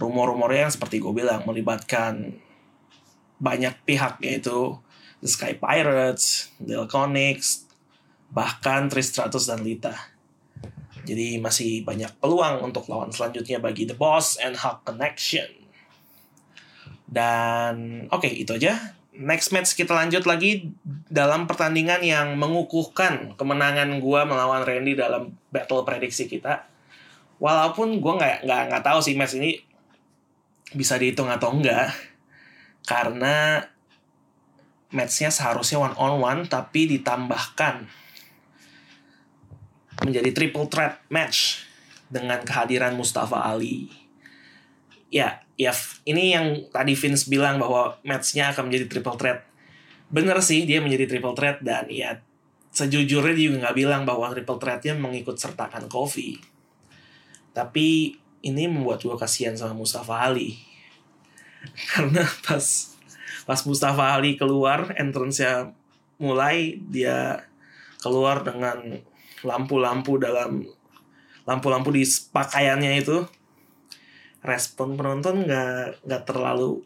Rumor-rumornya 0.00 0.68
yang 0.68 0.74
seperti 0.74 0.98
gue 0.98 1.12
bilang 1.12 1.44
melibatkan 1.44 2.40
banyak 3.36 3.76
pihak 3.84 4.18
yaitu 4.24 4.80
The 5.20 5.28
Sky 5.28 5.52
Pirates, 5.56 6.52
The 6.60 6.88
Iconics, 6.88 7.68
bahkan 8.32 8.88
Tristratus 8.88 9.48
dan 9.48 9.64
Lita. 9.64 10.15
Jadi 11.06 11.38
masih 11.38 11.86
banyak 11.86 12.10
peluang 12.18 12.66
untuk 12.66 12.90
lawan 12.90 13.14
selanjutnya 13.14 13.62
bagi 13.62 13.86
The 13.86 13.94
Boss 13.94 14.42
and 14.42 14.58
Hulk 14.58 14.82
Connection. 14.82 15.46
Dan 17.06 18.04
oke 18.10 18.26
okay, 18.26 18.42
itu 18.42 18.58
aja. 18.58 18.98
Next 19.16 19.54
match 19.54 19.72
kita 19.78 19.96
lanjut 19.96 20.28
lagi 20.28 20.74
dalam 21.08 21.48
pertandingan 21.48 22.04
yang 22.04 22.36
mengukuhkan 22.36 23.38
kemenangan 23.38 24.02
gue 24.02 24.20
melawan 24.26 24.66
Randy 24.66 24.98
dalam 24.98 25.32
battle 25.48 25.86
prediksi 25.86 26.26
kita. 26.28 26.66
Walaupun 27.38 28.02
gue 28.02 28.12
nggak 28.12 28.44
nggak 28.44 28.62
nggak 28.68 28.84
tahu 28.84 28.98
sih 29.00 29.14
match 29.14 29.38
ini 29.38 29.56
bisa 30.74 30.98
dihitung 30.98 31.30
atau 31.30 31.54
enggak 31.54 31.94
karena 32.86 33.62
matchnya 34.90 35.30
seharusnya 35.30 35.78
one 35.82 35.96
on 35.98 36.14
one 36.18 36.40
tapi 36.46 36.90
ditambahkan 36.90 37.86
menjadi 40.04 40.30
triple 40.34 40.68
threat 40.68 41.00
match 41.08 41.64
dengan 42.12 42.42
kehadiran 42.42 42.92
Mustafa 42.94 43.40
Ali. 43.46 43.88
Ya, 45.08 45.46
ya 45.56 45.72
ini 46.04 46.34
yang 46.34 46.68
tadi 46.68 46.92
Vince 46.92 47.30
bilang 47.30 47.56
bahwa 47.56 47.96
matchnya 48.02 48.52
akan 48.52 48.68
menjadi 48.68 48.86
triple 48.90 49.16
threat. 49.16 49.46
Bener 50.12 50.38
sih 50.44 50.66
dia 50.68 50.82
menjadi 50.82 51.08
triple 51.08 51.34
threat 51.34 51.62
dan 51.62 51.88
ya 51.88 52.20
sejujurnya 52.76 53.32
dia 53.32 53.44
juga 53.48 53.58
nggak 53.66 53.76
bilang 53.76 54.02
bahwa 54.04 54.28
triple 54.36 54.60
threatnya 54.60 54.92
mengikut 54.98 55.40
sertakan 55.40 55.88
Kofi. 55.88 56.36
Tapi 57.56 58.20
ini 58.44 58.68
membuat 58.68 59.00
gue 59.00 59.16
kasihan 59.16 59.56
sama 59.56 59.72
Mustafa 59.72 60.28
Ali. 60.28 60.60
Karena 61.96 62.22
pas 62.44 62.92
pas 63.48 63.60
Mustafa 63.64 64.12
Ali 64.12 64.36
keluar, 64.36 64.92
entrance-nya 64.98 65.72
mulai 66.20 66.76
dia 66.90 67.48
keluar 68.04 68.44
dengan 68.44 69.00
lampu-lampu 69.44 70.16
dalam 70.16 70.64
lampu-lampu 71.46 71.94
di 71.94 72.02
pakaiannya 72.06 72.92
itu 72.98 73.22
respon 74.46 74.94
penonton 74.94 75.46
nggak 75.46 76.06
nggak 76.06 76.22
terlalu 76.22 76.80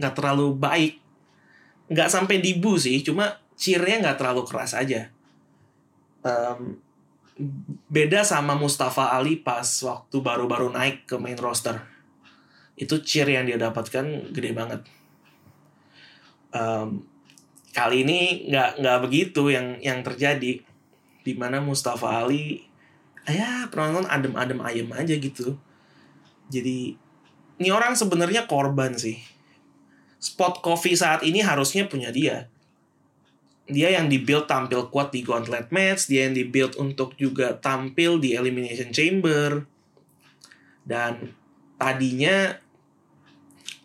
nggak 0.00 0.14
terlalu 0.16 0.46
baik. 0.56 0.94
Nggak 1.92 2.08
sampai 2.08 2.40
dibu 2.40 2.80
sih 2.80 3.04
cuma 3.04 3.36
cheernya 3.60 4.00
nggak 4.08 4.18
terlalu 4.18 4.42
keras 4.48 4.72
aja. 4.72 5.12
Um, 6.24 6.80
beda 7.88 8.24
sama 8.24 8.56
Mustafa 8.56 9.12
Ali 9.16 9.40
pas 9.40 9.66
waktu 9.84 10.16
baru-baru 10.20 10.72
naik 10.72 11.04
ke 11.08 11.16
main 11.20 11.36
roster. 11.36 11.80
Itu 12.76 13.04
cheer 13.04 13.28
yang 13.28 13.44
dia 13.44 13.60
dapatkan 13.60 14.32
gede 14.32 14.50
banget. 14.56 14.80
Um, 16.50 17.04
kali 17.76 18.02
ini 18.02 18.48
nggak 18.50 18.82
nggak 18.82 18.98
begitu 19.04 19.52
yang 19.52 19.78
yang 19.78 20.00
terjadi 20.02 20.64
di 21.20 21.36
mana 21.36 21.60
Mustafa 21.60 22.24
Ali 22.24 22.64
ya 23.28 23.68
penonton 23.68 24.08
adem-adem 24.08 24.60
ayem 24.64 24.88
aja 24.96 25.14
gitu. 25.14 25.56
Jadi 26.50 26.96
ini 27.60 27.68
orang 27.68 27.94
sebenarnya 27.94 28.48
korban 28.48 28.96
sih. 28.96 29.20
Spot 30.20 30.60
coffee 30.60 30.96
saat 30.96 31.24
ini 31.24 31.40
harusnya 31.44 31.86
punya 31.88 32.08
dia. 32.12 32.48
Dia 33.70 33.94
yang 33.94 34.10
dibuild 34.10 34.50
tampil 34.50 34.90
kuat 34.90 35.14
di 35.14 35.22
gauntlet 35.22 35.70
match 35.70 36.10
dia 36.10 36.26
yang 36.26 36.34
dibuild 36.34 36.74
untuk 36.76 37.14
juga 37.14 37.54
tampil 37.56 38.18
di 38.18 38.34
elimination 38.34 38.90
chamber. 38.90 39.64
Dan 40.82 41.30
tadinya 41.78 42.58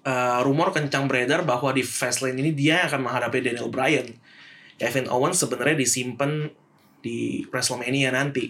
uh, 0.07 0.39
rumor 0.41 0.71
kencang 0.73 1.05
beredar 1.05 1.43
bahwa 1.43 1.69
di 1.75 1.85
Fastlane 1.85 2.39
ini 2.39 2.51
dia 2.55 2.87
akan 2.87 3.05
menghadapi 3.05 3.45
Daniel 3.45 3.69
Bryan. 3.69 4.07
Kevin 4.75 5.07
Owens 5.07 5.39
sebenarnya 5.39 5.79
disimpan 5.79 6.51
di 7.05 7.45
WrestleMania 7.53 8.09
nanti. 8.09 8.49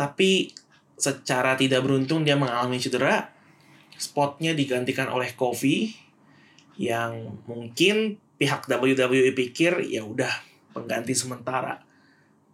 Tapi 0.00 0.48
secara 0.96 1.52
tidak 1.60 1.84
beruntung 1.84 2.24
dia 2.24 2.40
mengalami 2.40 2.80
cedera. 2.80 3.28
Spotnya 4.00 4.56
digantikan 4.56 5.12
oleh 5.12 5.36
Kofi 5.36 5.92
yang 6.80 7.40
mungkin 7.44 8.20
pihak 8.36 8.68
WWE 8.68 9.32
pikir 9.32 9.84
ya 9.84 10.04
udah 10.04 10.32
pengganti 10.72 11.12
sementara. 11.16 11.80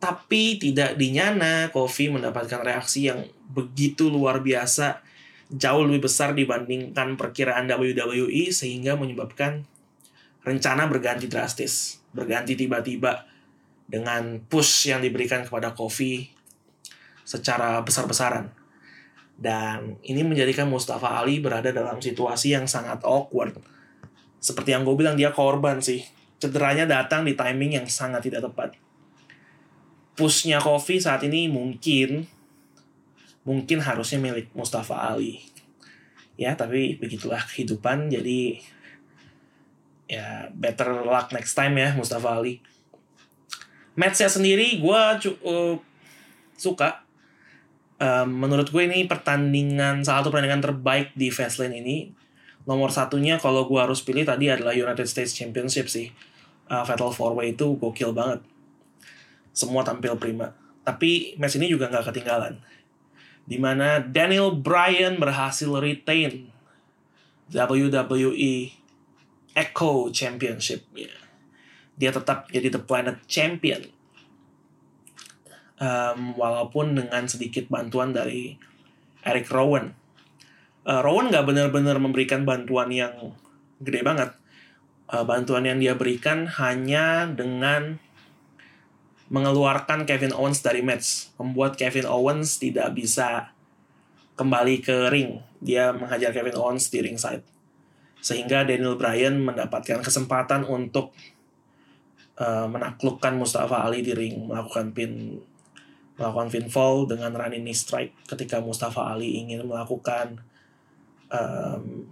Tapi 0.02 0.58
tidak 0.58 0.98
dinyana 0.98 1.70
Kofi 1.70 2.10
mendapatkan 2.10 2.62
reaksi 2.62 3.10
yang 3.10 3.22
begitu 3.50 4.10
luar 4.10 4.42
biasa 4.42 5.02
jauh 5.52 5.84
lebih 5.84 6.08
besar 6.08 6.32
dibandingkan 6.32 7.14
perkiraan 7.20 7.68
WWE 7.68 8.50
sehingga 8.50 8.96
menyebabkan 8.96 9.68
rencana 10.42 10.88
berganti 10.88 11.28
drastis, 11.28 12.02
berganti 12.10 12.56
tiba-tiba 12.58 13.28
dengan 13.92 14.40
push 14.48 14.88
yang 14.88 15.04
diberikan 15.04 15.44
kepada 15.44 15.76
Kofi 15.76 16.32
secara 17.28 17.76
besar-besaran. 17.84 18.48
Dan 19.36 20.00
ini 20.00 20.24
menjadikan 20.24 20.72
Mustafa 20.72 21.20
Ali 21.20 21.44
berada 21.44 21.68
dalam 21.68 22.00
situasi 22.00 22.56
yang 22.56 22.64
sangat 22.64 23.04
awkward. 23.04 23.60
Seperti 24.40 24.72
yang 24.72 24.88
gue 24.88 24.96
bilang, 24.96 25.12
dia 25.12 25.28
korban 25.28 25.84
sih. 25.84 26.00
Cederanya 26.40 26.88
datang 26.88 27.28
di 27.28 27.36
timing 27.36 27.76
yang 27.76 27.86
sangat 27.86 28.24
tidak 28.24 28.48
tepat. 28.48 28.72
Pushnya 30.16 30.56
Kofi 30.56 30.96
saat 30.96 31.20
ini 31.28 31.52
mungkin 31.52 32.24
mungkin 33.42 33.82
harusnya 33.82 34.22
milik 34.22 34.54
Mustafa 34.54 34.94
Ali 35.10 35.42
ya 36.38 36.54
tapi 36.54 36.96
begitulah 36.96 37.42
kehidupan 37.42 38.08
jadi 38.08 38.62
ya 40.08 40.48
better 40.54 41.04
luck 41.04 41.34
next 41.34 41.54
time 41.54 41.76
ya 41.76 41.92
Mustafa 41.94 42.38
Ali 42.40 42.62
matchnya 43.96 44.28
sendiri 44.28 44.80
gue 44.80 45.02
cukup 45.20 45.84
suka. 46.56 47.04
Um, 48.02 48.34
menurut 48.42 48.66
gue 48.74 48.82
ini 48.82 49.06
pertandingan 49.06 50.02
salah 50.02 50.26
satu 50.26 50.34
pertandingan 50.34 50.62
terbaik 50.62 51.14
di 51.14 51.30
Fastlane 51.30 51.78
ini. 51.78 52.10
Nomor 52.66 52.90
satunya 52.90 53.38
kalau 53.38 53.66
gue 53.66 53.78
harus 53.78 54.02
pilih 54.02 54.26
tadi 54.26 54.50
adalah 54.50 54.74
United 54.74 55.06
States 55.06 55.34
Championship 55.34 55.86
sih. 55.86 56.10
Uh, 56.66 56.82
Fatal 56.82 57.14
Four 57.14 57.38
Way 57.38 57.54
itu 57.58 57.78
gokil 57.78 58.14
banget. 58.14 58.42
Semua 59.54 59.86
tampil 59.86 60.18
prima. 60.18 60.50
Tapi 60.82 61.38
match 61.38 61.58
ini 61.58 61.70
juga 61.70 61.86
nggak 61.90 62.10
ketinggalan. 62.10 62.58
Di 63.46 63.58
mana 63.58 64.02
Daniel 64.02 64.54
Bryan 64.54 65.18
berhasil 65.18 65.70
retain 65.78 66.50
WWE 67.50 68.54
Echo 69.52 70.08
Championship. 70.10 70.86
Ya. 70.96 71.21
Dia 71.96 72.10
tetap 72.10 72.48
jadi 72.48 72.72
The 72.72 72.82
Planet 72.82 73.24
Champion. 73.28 73.88
Um, 75.82 76.38
walaupun 76.38 76.94
dengan 76.94 77.26
sedikit 77.26 77.66
bantuan 77.66 78.14
dari 78.14 78.54
Eric 79.26 79.50
Rowan. 79.50 79.94
Uh, 80.82 81.02
Rowan 81.02 81.30
nggak 81.30 81.46
benar-benar 81.46 81.98
memberikan 81.98 82.46
bantuan 82.46 82.90
yang 82.90 83.34
gede 83.82 84.02
banget. 84.06 84.30
Uh, 85.10 85.26
bantuan 85.26 85.66
yang 85.66 85.82
dia 85.82 85.98
berikan 85.98 86.46
hanya 86.46 87.26
dengan 87.26 87.98
mengeluarkan 89.32 90.04
Kevin 90.04 90.36
Owens 90.36 90.60
dari 90.60 90.84
match, 90.84 91.32
membuat 91.40 91.80
Kevin 91.80 92.04
Owens 92.04 92.60
tidak 92.60 92.92
bisa 92.92 93.48
kembali 94.36 94.84
ke 94.84 95.08
ring. 95.08 95.40
Dia 95.64 95.96
menghajar 95.96 96.36
Kevin 96.36 96.58
Owens 96.60 96.92
di 96.92 97.00
ringside. 97.00 97.40
Sehingga 98.20 98.68
Daniel 98.68 99.00
Bryan 99.00 99.40
mendapatkan 99.40 100.04
kesempatan 100.04 100.68
untuk 100.68 101.16
uh, 102.38 102.66
menaklukkan 102.68 103.36
Mustafa 103.36 103.84
Ali 103.84 104.00
di 104.00 104.12
ring, 104.16 104.48
melakukan 104.48 104.94
pin 104.94 105.40
melakukan 106.20 106.52
pinfall 106.52 107.08
dengan 107.08 107.32
running 107.34 107.64
knee 107.64 107.74
strike 107.74 108.12
ketika 108.28 108.60
Mustafa 108.60 109.10
Ali 109.10 109.42
ingin 109.42 109.64
melakukan 109.64 110.38
um, 111.32 112.06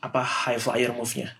apa 0.00 0.22
high 0.24 0.58
flyer 0.58 0.90
move-nya. 0.96 1.36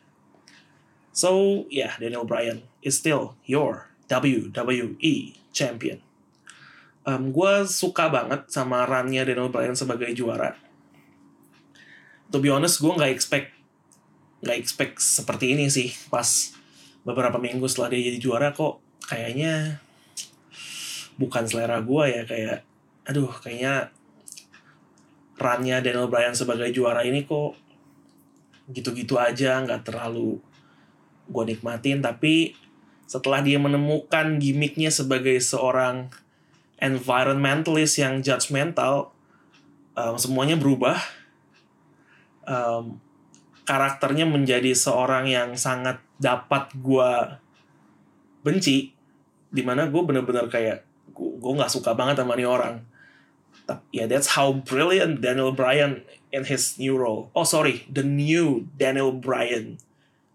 So, 1.11 1.65
yeah, 1.67 1.99
Daniel 1.99 2.29
Bryan 2.29 2.63
is 2.85 3.01
still 3.01 3.35
your 3.43 3.91
WWE 4.07 5.35
Champion. 5.51 5.99
Um, 7.09 7.33
gue 7.33 7.65
suka 7.67 8.13
banget 8.13 8.53
sama 8.53 8.85
runnya 8.85 9.25
Daniel 9.25 9.51
Bryan 9.51 9.75
sebagai 9.75 10.13
juara. 10.15 10.55
To 12.31 12.39
be 12.39 12.53
honest, 12.53 12.85
gue 12.85 12.93
nggak 12.93 13.11
expect 13.11 13.57
nggak 14.45 14.59
expect 14.61 15.03
seperti 15.03 15.59
ini 15.59 15.67
sih 15.67 15.91
pas 16.13 16.55
beberapa 17.07 17.39
minggu 17.39 17.65
setelah 17.67 17.95
dia 17.95 18.11
jadi 18.13 18.19
juara 18.19 18.49
kok 18.55 18.83
kayaknya 19.07 19.83
bukan 21.19 21.45
selera 21.47 21.83
gue 21.83 22.05
ya 22.11 22.23
kayak 22.27 22.59
aduh 23.09 23.31
kayaknya 23.43 23.91
runnya 25.39 25.79
Daniel 25.83 26.11
Bryan 26.11 26.35
sebagai 26.35 26.71
juara 26.75 27.03
ini 27.07 27.25
kok 27.25 27.55
gitu-gitu 28.69 29.17
aja 29.17 29.63
nggak 29.65 29.89
terlalu 29.89 30.39
gue 31.29 31.45
nikmatin 31.45 32.05
tapi 32.05 32.53
setelah 33.09 33.41
dia 33.41 33.57
menemukan 33.57 34.37
gimmicknya 34.37 34.93
sebagai 34.93 35.41
seorang 35.41 36.13
environmentalist 36.77 37.99
yang 37.99 38.21
judgmental, 38.21 39.17
um, 39.97 40.15
semuanya 40.21 40.61
berubah. 40.61 41.01
Um, 42.45 43.01
karakternya 43.65 44.25
menjadi 44.25 44.73
seorang 44.73 45.29
yang 45.29 45.57
sangat 45.57 46.01
dapat 46.19 46.75
gue 46.79 47.11
benci, 48.43 48.93
di 49.49 49.63
mana 49.63 49.87
gue 49.89 50.03
bener-bener 50.03 50.51
kayak 50.51 50.85
gue 51.15 51.53
nggak 51.55 51.73
suka 51.73 51.95
banget 51.95 52.23
sama 52.23 52.35
nih 52.35 52.47
orang. 52.47 52.83
Ya, 53.69 54.05
yeah, 54.05 54.07
that's 54.09 54.33
how 54.33 54.53
brilliant 54.65 55.21
Daniel 55.21 55.53
Bryan 55.53 56.01
in 56.33 56.49
his 56.49 56.81
new 56.81 56.97
role. 56.97 57.29
Oh 57.37 57.45
sorry, 57.45 57.85
the 57.89 58.01
new 58.01 58.69
Daniel 58.81 59.13
Bryan 59.13 59.77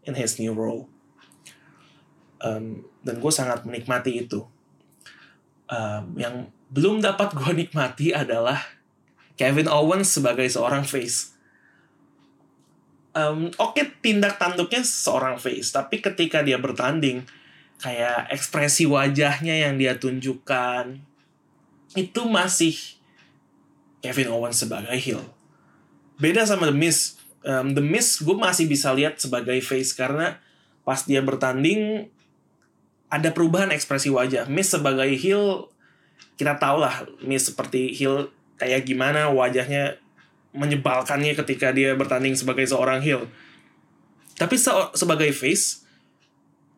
in 0.05 0.13
his 0.13 0.37
new 0.37 0.53
role 0.53 0.93
um, 2.43 2.83
dan 3.01 3.15
gue 3.17 3.31
sangat 3.31 3.63
menikmati 3.63 4.27
itu 4.27 4.43
um, 5.71 6.03
yang 6.19 6.51
belum 6.69 6.99
dapat 6.99 7.33
gue 7.33 7.51
nikmati 7.65 8.11
adalah 8.11 8.59
Kevin 9.39 9.71
Owens 9.71 10.11
sebagai 10.11 10.45
seorang 10.45 10.85
face 10.85 11.32
um, 13.17 13.49
oke 13.57 13.77
okay, 13.77 13.89
tindak 14.01 14.37
tanduknya 14.37 14.81
seorang 14.85 15.37
face 15.41 15.73
tapi 15.73 16.01
ketika 16.03 16.41
dia 16.45 16.59
bertanding 16.59 17.25
kayak 17.81 18.29
ekspresi 18.29 18.85
wajahnya 18.85 19.69
yang 19.69 19.79
dia 19.79 19.97
tunjukkan 19.97 21.01
itu 21.93 22.21
masih 22.25 22.75
Kevin 24.03 24.33
Owens 24.33 24.61
sebagai 24.61 24.93
heel 24.97 25.23
beda 26.21 26.45
sama 26.45 26.69
The 26.69 26.75
Miz 26.75 27.17
um, 27.45 27.75
The 27.75 27.83
Miz 27.83 28.19
gue 28.23 28.35
masih 28.35 28.65
bisa 28.65 28.91
lihat 28.95 29.19
sebagai 29.19 29.59
face 29.61 29.93
karena 29.93 30.39
pas 30.83 31.03
dia 31.07 31.23
bertanding 31.23 32.11
ada 33.13 33.29
perubahan 33.29 33.69
ekspresi 33.69 34.09
wajah. 34.09 34.49
Miss 34.49 34.73
sebagai 34.73 35.07
heel 35.13 35.69
kita 36.33 36.57
tahu 36.57 36.81
lah 36.81 37.05
Miss 37.21 37.45
seperti 37.45 37.93
heel 37.93 38.33
kayak 38.57 38.89
gimana 38.89 39.29
wajahnya 39.29 40.01
menyebalkannya 40.53 41.33
ketika 41.33 41.73
dia 41.73 41.97
bertanding 41.97 42.37
sebagai 42.37 42.65
seorang 42.69 43.01
heel. 43.01 43.25
Tapi 44.37 44.55
se 44.57 44.69
sebagai 44.93 45.29
face 45.33 45.85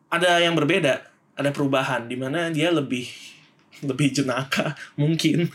ada 0.08 0.40
yang 0.40 0.56
berbeda, 0.56 1.04
ada 1.36 1.50
perubahan 1.52 2.08
di 2.08 2.16
mana 2.16 2.48
dia 2.48 2.72
lebih 2.72 3.08
lebih 3.84 4.08
jenaka 4.12 4.72
mungkin. 5.00 5.48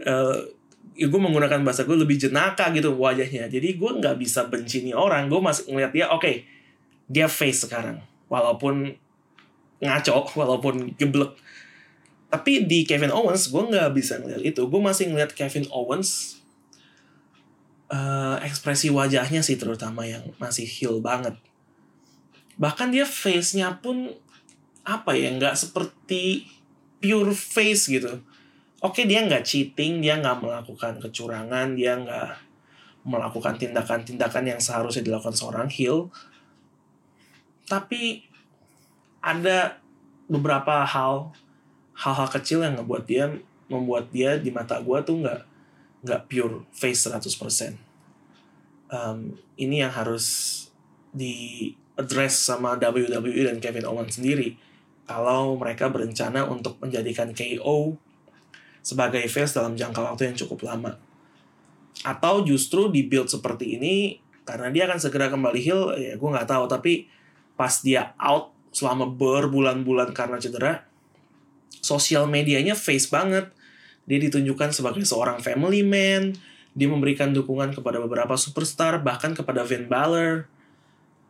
Uh, 0.00 0.56
ya 0.98 1.06
gue 1.06 1.20
menggunakan 1.20 1.62
bahasa 1.62 1.86
gue 1.86 1.94
lebih 1.94 2.18
jenaka 2.18 2.72
gitu 2.74 2.96
wajahnya. 2.96 3.46
Jadi 3.46 3.78
gue 3.78 3.90
nggak 4.02 4.16
bisa 4.18 4.48
benci 4.48 4.82
nih 4.82 4.96
orang. 4.96 5.30
Gue 5.30 5.38
masih 5.38 5.70
ngeliat 5.70 5.92
dia, 5.94 6.06
oke, 6.10 6.24
okay, 6.24 6.36
dia 7.06 7.30
face 7.30 7.68
sekarang. 7.68 8.02
Walaupun 8.26 8.96
ngaco 9.78 10.26
walaupun 10.40 10.94
geblek 10.98 11.38
tapi 12.28 12.68
di 12.68 12.84
Kevin 12.84 13.08
Owens 13.08 13.48
gue 13.48 13.62
nggak 13.72 13.88
bisa 13.96 14.20
ngeliat 14.20 14.44
itu 14.44 14.62
gue 14.68 14.80
masih 14.82 15.08
ngeliat 15.08 15.32
Kevin 15.32 15.64
Owens 15.72 16.37
uh, 17.92 18.36
ekspresi 18.44 18.92
wajahnya 18.92 19.40
sih 19.40 19.56
terutama 19.56 20.04
yang 20.04 20.24
masih 20.36 20.64
heel 20.64 21.00
banget. 21.00 21.36
Bahkan 22.60 22.92
dia 22.92 23.08
face-nya 23.08 23.80
pun 23.80 24.12
apa 24.84 25.12
ya 25.12 25.28
nggak 25.36 25.56
seperti 25.56 26.48
pure 26.98 27.32
face 27.36 27.88
gitu. 27.88 28.20
Oke 28.80 29.04
dia 29.04 29.24
nggak 29.26 29.44
cheating 29.44 30.00
dia 30.00 30.16
nggak 30.16 30.38
melakukan 30.40 31.02
kecurangan 31.02 31.74
dia 31.74 31.98
nggak 31.98 32.30
melakukan 33.08 33.56
tindakan-tindakan 33.56 34.44
yang 34.44 34.60
seharusnya 34.60 35.04
dilakukan 35.04 35.34
seorang 35.34 35.68
heel. 35.72 36.12
Tapi 37.68 38.24
ada 39.20 39.80
beberapa 40.28 40.84
hal 40.84 41.32
hal-hal 41.96 42.28
kecil 42.30 42.62
yang 42.62 42.78
ngebuat 42.78 43.04
dia 43.08 43.24
membuat 43.68 44.08
dia 44.14 44.38
di 44.38 44.48
mata 44.48 44.78
gue 44.80 44.98
tuh 45.02 45.20
nggak 45.24 45.40
nggak 46.02 46.30
pure 46.30 46.66
face 46.70 47.10
100% 47.10 47.88
um, 48.92 49.36
ini 49.56 49.84
yang 49.84 49.92
harus 49.92 50.56
di 51.12 51.70
address 51.98 52.38
sama 52.38 52.76
WWE 52.78 53.48
dan 53.48 53.58
Kevin 53.58 53.88
Owens 53.88 54.20
sendiri. 54.20 54.54
Kalau 55.08 55.56
mereka 55.56 55.88
berencana 55.88 56.44
untuk 56.44 56.76
menjadikan 56.78 57.32
KO 57.32 57.96
sebagai 58.84 59.24
face 59.26 59.56
dalam 59.56 59.74
jangka 59.74 60.00
waktu 60.04 60.30
yang 60.30 60.36
cukup 60.36 60.68
lama. 60.68 61.00
Atau 62.04 62.46
justru 62.46 62.92
di 62.92 63.02
build 63.02 63.26
seperti 63.26 63.80
ini 63.80 64.20
karena 64.46 64.72
dia 64.72 64.88
akan 64.88 65.00
segera 65.00 65.28
kembali 65.28 65.60
heel 65.60 65.96
ya 65.96 66.14
gue 66.14 66.28
nggak 66.28 66.48
tahu. 66.48 66.64
Tapi 66.68 67.08
pas 67.58 67.72
dia 67.82 68.14
out 68.20 68.54
selama 68.70 69.08
berbulan-bulan 69.08 70.12
karena 70.12 70.38
cedera 70.38 70.86
sosial 71.80 72.28
medianya 72.28 72.76
face 72.76 73.08
banget 73.08 73.48
dia 74.08 74.16
ditunjukkan 74.16 74.72
sebagai 74.72 75.04
seorang 75.04 75.44
family 75.44 75.84
man 75.84 76.32
dia 76.78 76.86
memberikan 76.86 77.34
dukungan 77.34 77.74
kepada 77.74 77.98
beberapa 77.98 78.38
superstar, 78.38 79.02
bahkan 79.02 79.34
kepada 79.34 79.66
Finn 79.66 79.90
Balor. 79.90 80.46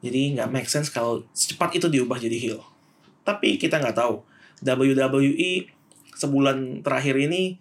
Jadi 0.04 0.36
nggak 0.36 0.52
make 0.52 0.68
sense 0.68 0.92
kalau 0.92 1.24
secepat 1.32 1.80
itu 1.80 1.88
diubah 1.88 2.20
jadi 2.20 2.36
heel. 2.36 2.60
Tapi 3.24 3.56
kita 3.56 3.80
nggak 3.80 3.96
tahu. 3.96 4.20
WWE 4.60 5.72
sebulan 6.12 6.84
terakhir 6.84 7.16
ini 7.16 7.56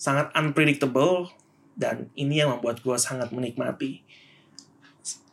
sangat 0.00 0.32
unpredictable 0.32 1.28
dan 1.76 2.08
ini 2.16 2.40
yang 2.40 2.54
membuat 2.56 2.80
gue 2.80 2.96
sangat 2.96 3.28
menikmati. 3.28 4.00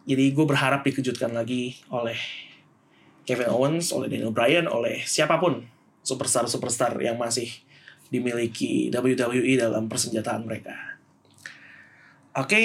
Jadi 0.05 0.25
gue 0.35 0.45
berharap 0.45 0.83
dikejutkan 0.83 1.31
lagi 1.31 1.79
oleh 1.88 2.19
Kevin 3.23 3.49
Owens, 3.55 3.89
oleh 3.95 4.11
Daniel 4.11 4.35
Bryan, 4.35 4.69
oleh 4.69 5.01
siapa 5.07 5.39
pun 5.41 5.65
superstar-superstar 6.05 6.93
yang 7.01 7.17
masih 7.17 7.49
dimiliki 8.19 8.89
WWE 8.93 9.60
dalam 9.60 9.91
persenjataan 9.91 10.47
mereka. 10.47 10.75
Oke, 12.36 12.60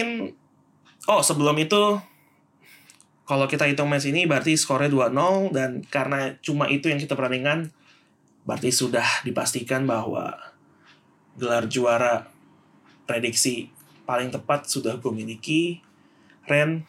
oh 1.07 1.23
sebelum 1.23 1.55
itu 1.59 1.99
kalau 3.31 3.47
kita 3.47 3.71
hitung 3.71 3.87
match 3.87 4.11
ini 4.11 4.27
berarti 4.27 4.59
skornya 4.59 4.91
2-0 4.91 5.55
dan 5.55 5.87
karena 5.87 6.35
cuma 6.43 6.67
itu 6.67 6.91
yang 6.91 6.99
kita 6.99 7.15
perandingkan 7.15 7.71
berarti 8.43 8.75
sudah 8.75 9.07
dipastikan 9.23 9.87
bahwa 9.87 10.35
gelar 11.39 11.71
juara 11.71 12.27
prediksi 13.07 13.71
paling 14.03 14.35
tepat 14.35 14.67
sudah 14.67 14.99
gue 14.99 15.13
miliki. 15.15 15.79
Ren, 16.51 16.83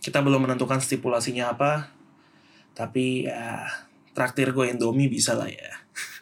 kita 0.00 0.24
belum 0.24 0.48
menentukan 0.48 0.80
stipulasinya 0.80 1.52
apa, 1.52 1.92
tapi 2.72 3.28
ya 3.28 3.68
traktir 4.16 4.56
gue 4.56 4.72
Indomie 4.72 5.12
bisa 5.12 5.36
lah 5.36 5.52
ya. 5.52 5.72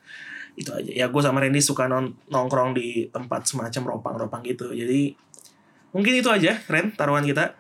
itu 0.63 0.71
aja. 0.71 0.91
Ya 0.91 1.07
gue 1.11 1.23
sama 1.23 1.43
Randy 1.43 1.59
suka 1.59 1.91
nongkrong 2.31 2.79
di 2.79 3.11
tempat 3.11 3.45
semacam 3.45 3.99
ropang-ropang 3.99 4.43
gitu. 4.47 4.71
Jadi 4.71 5.15
Mungkin 5.93 6.13
itu 6.25 6.29
aja, 6.33 6.57
Ren, 6.73 6.97
taruhan 6.97 7.23
kita. 7.23 7.53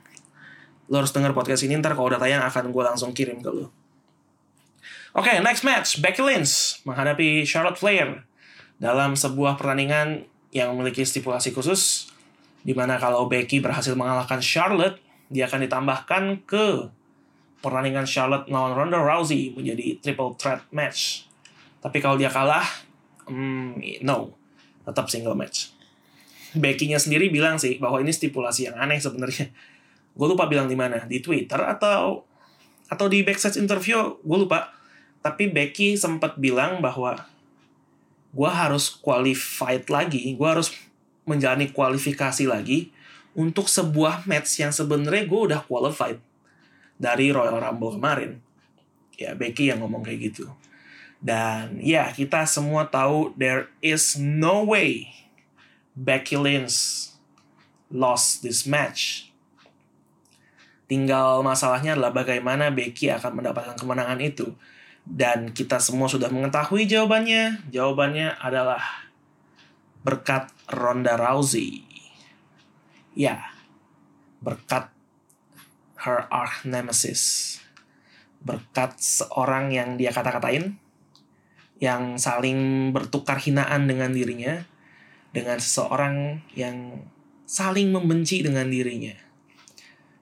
Lo 0.89 1.05
harus 1.05 1.13
denger 1.13 1.37
podcast 1.37 1.69
ini, 1.69 1.77
ntar 1.79 1.93
kalau 1.93 2.09
udah 2.09 2.21
tayang 2.21 2.41
akan 2.41 2.73
gue 2.73 2.83
langsung 2.85 3.13
kirim 3.13 3.45
ke 3.45 3.53
lo. 3.53 3.69
Oke, 5.13 5.29
okay, 5.29 5.37
next 5.45 5.69
match. 5.69 6.01
Becky 6.01 6.25
Lynch 6.25 6.81
menghadapi 6.89 7.45
Charlotte 7.45 7.77
Flair 7.77 8.25
dalam 8.81 9.13
sebuah 9.13 9.61
pertandingan 9.61 10.25
yang 10.49 10.73
memiliki 10.73 11.05
stipulasi 11.05 11.53
khusus 11.53 12.09
di 12.65 12.73
mana 12.73 12.97
kalau 12.97 13.29
Becky 13.29 13.61
berhasil 13.61 13.93
mengalahkan 13.93 14.41
Charlotte, 14.41 14.97
dia 15.29 15.45
akan 15.45 15.69
ditambahkan 15.69 16.23
ke 16.49 16.89
pertandingan 17.61 18.09
Charlotte 18.09 18.49
melawan 18.49 18.73
Ronda 18.73 18.99
Rousey 19.05 19.53
menjadi 19.53 20.01
triple 20.01 20.33
threat 20.41 20.65
match. 20.73 21.29
Tapi 21.85 22.01
kalau 22.01 22.17
dia 22.17 22.33
kalah, 22.33 22.65
mm, 23.33 24.05
no, 24.05 24.37
tetap 24.85 25.09
single 25.09 25.33
match. 25.33 25.73
Becky-nya 26.53 27.01
sendiri 27.01 27.33
bilang 27.33 27.57
sih 27.57 27.81
bahwa 27.81 27.97
ini 28.05 28.13
stipulasi 28.13 28.69
yang 28.69 28.77
aneh 28.77 29.01
sebenarnya. 29.01 29.49
Gue 30.13 30.27
lupa 30.29 30.45
bilang 30.45 30.69
di 30.69 30.77
mana, 30.77 31.09
di 31.09 31.25
Twitter 31.25 31.57
atau 31.57 32.29
atau 32.93 33.07
di 33.09 33.25
backstage 33.25 33.57
interview, 33.57 34.21
gue 34.21 34.39
lupa. 34.39 34.69
Tapi 35.25 35.49
Becky 35.49 35.97
sempat 35.97 36.37
bilang 36.37 36.85
bahwa 36.85 37.17
gue 38.37 38.51
harus 38.51 38.93
qualified 38.93 39.89
lagi, 39.89 40.37
gue 40.37 40.49
harus 40.49 40.75
menjalani 41.25 41.71
kualifikasi 41.73 42.45
lagi 42.45 42.93
untuk 43.33 43.71
sebuah 43.71 44.29
match 44.29 44.61
yang 44.61 44.75
sebenarnya 44.75 45.25
gue 45.25 45.41
udah 45.53 45.61
qualified 45.65 46.21
dari 47.01 47.33
Royal 47.33 47.57
Rumble 47.57 47.97
kemarin. 47.97 48.31
Ya 49.17 49.33
Becky 49.33 49.73
yang 49.73 49.81
ngomong 49.81 50.05
kayak 50.05 50.33
gitu. 50.33 50.51
Dan 51.23 51.79
ya 51.79 52.11
kita 52.11 52.43
semua 52.51 52.91
tahu 52.91 53.31
there 53.39 53.71
is 53.79 54.19
no 54.19 54.67
way 54.67 55.07
Becky 55.95 56.35
Lynch 56.35 57.09
lost 57.95 58.43
this 58.43 58.67
match. 58.67 59.31
Tinggal 60.91 61.41
masalahnya 61.47 61.95
adalah 61.95 62.11
bagaimana 62.11 62.75
Becky 62.75 63.09
akan 63.09 63.39
mendapatkan 63.39 63.79
kemenangan 63.79 64.19
itu. 64.19 64.51
Dan 65.07 65.55
kita 65.55 65.79
semua 65.79 66.11
sudah 66.11 66.29
mengetahui 66.29 66.91
jawabannya. 66.91 67.71
Jawabannya 67.71 68.37
adalah 68.43 68.83
berkat 70.03 70.51
Ronda 70.69 71.15
Rousey. 71.15 71.87
Ya, 73.15 73.47
berkat 74.43 74.91
her 76.03 76.27
arch 76.29 76.67
nemesis. 76.67 77.57
Berkat 78.43 78.99
seorang 78.99 79.71
yang 79.71 79.95
dia 79.95 80.11
kata-katain, 80.11 80.82
yang 81.83 82.15
saling 82.15 82.95
bertukar 82.95 83.43
hinaan 83.43 83.91
dengan 83.91 84.15
dirinya, 84.15 84.63
dengan 85.35 85.59
seseorang 85.59 86.39
yang 86.55 87.03
saling 87.43 87.91
membenci 87.91 88.47
dengan 88.47 88.71
dirinya. 88.71 89.19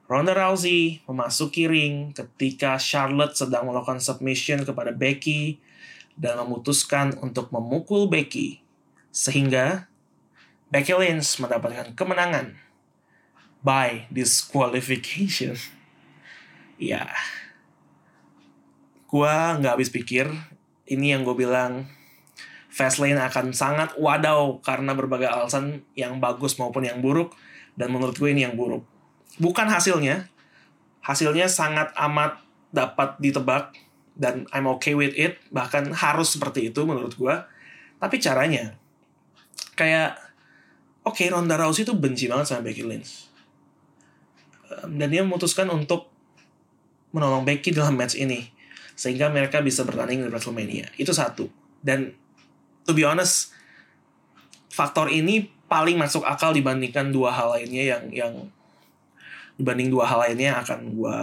Ronda 0.09 0.33
Rousey 0.35 1.05
memasuki 1.05 1.69
ring 1.69 2.17
ketika 2.17 2.81
Charlotte 2.81 3.37
sedang 3.37 3.69
melakukan 3.69 4.01
submission 4.01 4.65
kepada 4.65 4.91
Becky 4.91 5.61
dan 6.17 6.41
memutuskan 6.43 7.15
untuk 7.23 7.53
memukul 7.55 8.11
Becky 8.11 8.65
sehingga 9.15 9.87
Becky 10.73 10.97
Lynch 10.97 11.39
mendapatkan 11.39 11.95
kemenangan 11.95 12.59
by 13.63 14.11
disqualification. 14.11 15.55
ya, 16.81 17.07
gua 19.07 19.61
nggak 19.61 19.79
habis 19.79 19.93
pikir. 19.93 20.27
Ini 20.91 21.15
yang 21.15 21.23
gue 21.23 21.39
bilang 21.39 21.87
Fastlane 22.71 23.19
akan 23.19 23.55
sangat 23.55 23.95
wadaw 23.99 24.59
karena 24.63 24.95
berbagai 24.95 25.27
alasan 25.27 25.87
yang 25.95 26.19
bagus 26.19 26.59
maupun 26.59 26.87
yang 26.87 27.03
buruk 27.03 27.35
dan 27.75 27.91
menurut 27.95 28.15
gue 28.19 28.31
ini 28.31 28.47
yang 28.47 28.55
buruk. 28.59 28.83
Bukan 29.39 29.67
hasilnya, 29.67 30.27
hasilnya 31.03 31.47
sangat 31.51 31.91
amat 31.95 32.43
dapat 32.71 33.19
ditebak 33.19 33.75
dan 34.15 34.47
I'm 34.55 34.71
okay 34.71 34.95
with 34.95 35.17
it, 35.17 35.41
bahkan 35.51 35.91
harus 35.97 36.37
seperti 36.37 36.71
itu 36.71 36.85
menurut 36.87 37.17
gue. 37.17 37.35
Tapi 37.97 38.17
caranya, 38.21 38.77
kayak, 39.75 40.17
oke 41.09 41.17
okay, 41.17 41.33
Ronda 41.33 41.57
Rousey 41.57 41.89
itu 41.89 41.97
benci 41.97 42.29
banget 42.29 42.53
sama 42.53 42.69
Becky 42.69 42.85
Lynch. 42.85 43.33
Dan 44.87 45.09
dia 45.11 45.25
memutuskan 45.25 45.67
untuk 45.73 46.13
menolong 47.11 47.43
Becky 47.43 47.75
dalam 47.75 47.97
match 47.97 48.15
ini. 48.15 48.53
Sehingga 49.01 49.33
mereka 49.33 49.65
bisa 49.65 49.81
bertanding 49.89 50.21
di 50.21 50.29
WrestleMania. 50.29 50.93
Itu 51.01 51.17
satu. 51.17 51.49
Dan 51.81 52.13
to 52.85 52.93
be 52.93 53.09
honest 53.09 53.57
faktor 54.69 55.09
ini 55.09 55.49
paling 55.73 55.97
masuk 55.97 56.21
akal 56.29 56.53
dibandingkan 56.53 57.09
dua 57.09 57.33
hal 57.33 57.57
lainnya 57.57 57.97
yang 57.97 58.05
yang 58.13 58.33
dibanding 59.57 59.89
dua 59.89 60.05
hal 60.05 60.29
lainnya 60.29 60.61
akan 60.61 60.93
gue 60.93 61.17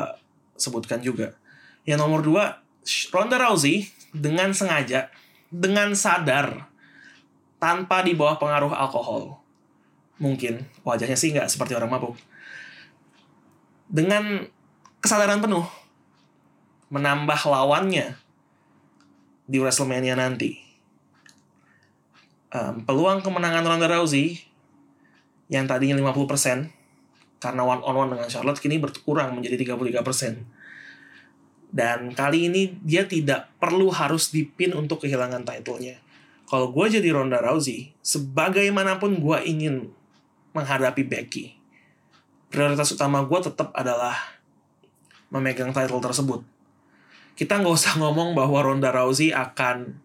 sebutkan 0.57 1.01
juga. 1.05 1.37
Yang 1.85 1.99
nomor 2.01 2.21
dua, 2.25 2.43
Ronda 3.13 3.37
Rousey 3.37 3.89
dengan 4.13 4.51
sengaja, 4.53 5.09
dengan 5.49 5.93
sadar, 5.93 6.69
tanpa 7.57 8.05
di 8.05 8.13
bawah 8.13 8.37
pengaruh 8.37 8.73
alkohol. 8.73 9.41
Mungkin 10.17 10.65
wajahnya 10.81 11.17
sih 11.17 11.33
nggak 11.33 11.49
seperti 11.49 11.77
orang 11.77 11.93
mabuk. 11.93 12.17
Dengan 13.87 14.45
kesadaran 14.99 15.39
penuh, 15.39 15.63
menambah 16.87 17.39
lawannya 17.47 18.15
di 19.47 19.57
WrestleMania 19.59 20.15
nanti 20.19 20.67
um, 22.51 22.83
peluang 22.83 23.19
kemenangan 23.23 23.63
Ronda 23.65 23.87
Rousey 23.87 24.43
yang 25.47 25.67
tadinya 25.67 25.95
50% 25.95 26.71
karena 27.37 27.61
one 27.61 27.81
on 27.85 27.95
one 27.95 28.09
dengan 28.17 28.27
Charlotte 28.27 28.59
kini 28.59 28.81
berkurang 28.81 29.37
menjadi 29.37 29.77
33%. 29.77 30.43
Dan 31.67 32.15
kali 32.15 32.47
ini 32.47 32.79
dia 32.81 33.03
tidak 33.05 33.51
perlu 33.59 33.91
harus 33.91 34.31
dipin 34.31 34.71
untuk 34.73 35.03
kehilangan 35.03 35.43
titlenya. 35.43 35.99
Kalau 36.47 36.71
gue 36.71 36.85
jadi 36.87 37.11
Ronda 37.11 37.43
Rousey, 37.43 37.91
sebagaimanapun 37.99 39.19
gue 39.19 39.37
ingin 39.43 39.91
menghadapi 40.55 41.03
Becky, 41.03 41.59
prioritas 42.47 42.95
utama 42.95 43.19
gue 43.27 43.39
tetap 43.43 43.75
adalah 43.75 44.15
memegang 45.27 45.75
title 45.75 45.99
tersebut. 45.99 46.39
Kita 47.37 47.61
nggak 47.61 47.75
usah 47.77 47.93
ngomong 48.01 48.33
bahwa 48.33 48.59
Ronda 48.65 48.89
Rousey 48.89 49.29
akan 49.29 50.01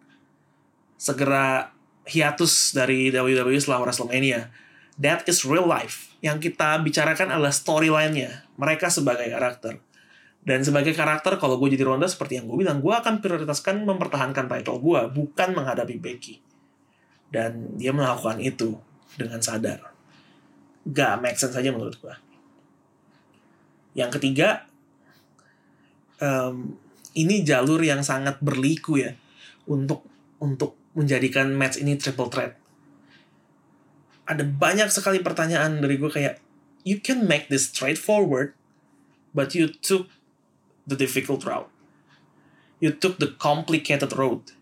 segera 0.95 1.73
hiatus 2.05 2.71
dari 2.77 3.09
WWE 3.09 3.57
setelah 3.57 3.89
WrestleMania. 3.89 4.53
That 5.01 5.25
is 5.25 5.41
real 5.41 5.65
life. 5.65 6.13
Yang 6.21 6.53
kita 6.53 6.79
bicarakan 6.85 7.33
adalah 7.33 7.51
storyline-nya. 7.51 8.45
Mereka 8.55 8.93
sebagai 8.93 9.25
karakter. 9.27 9.81
Dan 10.43 10.59
sebagai 10.61 10.91
karakter, 10.91 11.39
kalau 11.39 11.55
gue 11.55 11.71
jadi 11.71 11.87
Ronda, 11.87 12.05
seperti 12.05 12.35
yang 12.35 12.51
gue 12.51 12.59
bilang, 12.59 12.83
gue 12.83 12.91
akan 12.91 13.23
prioritaskan 13.23 13.87
mempertahankan 13.87 14.51
title 14.51 14.79
gue, 14.83 15.01
bukan 15.09 15.55
menghadapi 15.55 15.95
Becky. 15.97 16.43
Dan 17.31 17.79
dia 17.79 17.95
melakukan 17.95 18.43
itu 18.43 18.75
dengan 19.15 19.39
sadar. 19.39 19.95
Gak 20.83 21.23
make 21.23 21.39
sense 21.39 21.55
aja 21.55 21.71
menurut 21.71 21.95
gue. 21.95 22.15
Yang 23.95 24.19
ketiga, 24.19 24.67
um, 26.19 26.75
ini 27.13 27.45
jalur 27.45 27.79
yang 27.81 28.01
sangat 28.01 28.41
berliku 28.41 28.97
ya 28.97 29.13
untuk 29.69 30.05
untuk 30.41 30.75
menjadikan 30.93 31.53
match 31.53 31.81
ini 31.81 31.97
triple 31.97 32.29
threat. 32.29 32.57
Ada 34.23 34.45
banyak 34.45 34.87
sekali 34.93 35.19
pertanyaan 35.19 35.83
dari 35.83 35.99
gue 35.99 36.07
kayak, 36.07 36.39
you 36.87 37.01
can 37.01 37.27
make 37.27 37.51
this 37.51 37.67
straightforward, 37.67 38.55
but 39.35 39.51
you 39.51 39.67
took 39.67 40.07
the 40.87 40.95
difficult 40.95 41.43
route. 41.43 41.67
You 42.79 42.91
took 42.95 43.19
the 43.19 43.35
complicated 43.35 44.15
road. 44.15 44.55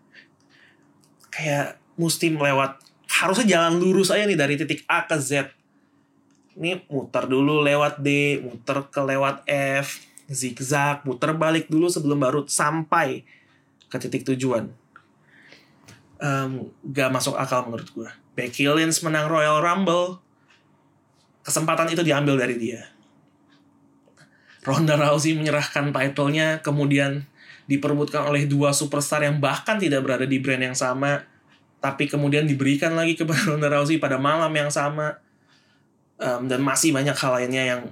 Kayak 1.30 1.78
mesti 1.94 2.30
melewat 2.32 2.82
harusnya 3.06 3.58
jalan 3.58 3.78
lurus 3.78 4.10
aja 4.10 4.24
nih 4.26 4.38
dari 4.38 4.54
titik 4.58 4.82
A 4.88 5.04
ke 5.06 5.18
Z. 5.18 5.52
Ini 6.58 6.84
muter 6.90 7.24
dulu 7.30 7.64
lewat 7.64 8.02
D, 8.02 8.40
muter 8.42 8.88
ke 8.92 9.00
lewat 9.00 9.46
F, 9.48 10.04
zigzag, 10.30 11.02
muter 11.06 11.34
balik 11.34 11.66
dulu 11.66 11.90
sebelum 11.90 12.22
baru 12.22 12.40
sampai 12.46 13.24
ke 13.88 13.96
titik 13.98 14.26
tujuan. 14.34 14.70
Um, 16.22 16.70
gak 16.94 17.10
masuk 17.10 17.34
akal 17.34 17.66
menurut 17.66 17.88
gue. 17.90 18.10
Becky 18.38 18.70
Lynch 18.70 19.02
menang 19.02 19.26
Royal 19.26 19.58
Rumble, 19.58 20.22
kesempatan 21.42 21.90
itu 21.90 22.02
diambil 22.06 22.38
dari 22.38 22.56
dia 22.56 22.86
Ronda 24.62 24.94
Rousey 24.94 25.34
menyerahkan 25.34 25.90
titlenya 25.90 26.62
kemudian 26.62 27.26
diperbutkan 27.66 28.26
oleh 28.30 28.46
dua 28.46 28.70
superstar 28.70 29.26
yang 29.26 29.42
bahkan 29.42 29.78
tidak 29.78 30.06
berada 30.06 30.26
di 30.26 30.38
brand 30.38 30.62
yang 30.62 30.78
sama 30.78 31.26
tapi 31.82 32.06
kemudian 32.06 32.46
diberikan 32.46 32.94
lagi 32.94 33.18
kepada 33.18 33.42
Ronda 33.50 33.68
Rousey 33.70 33.98
pada 33.98 34.22
malam 34.22 34.50
yang 34.54 34.70
sama 34.70 35.18
um, 36.22 36.46
dan 36.46 36.62
masih 36.62 36.94
banyak 36.94 37.14
hal 37.14 37.42
lainnya 37.42 37.62
yang 37.74 37.82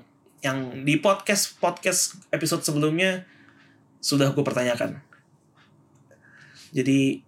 yang 0.41 0.85
di 0.89 0.97
podcast 0.97 1.61
podcast 1.61 2.17
episode 2.33 2.65
sebelumnya 2.65 3.29
sudah 4.01 4.33
gue 4.33 4.45
pertanyakan. 4.45 5.01
Jadi 6.73 7.21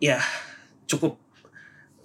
ya 0.00 0.20
cukup. 0.88 1.20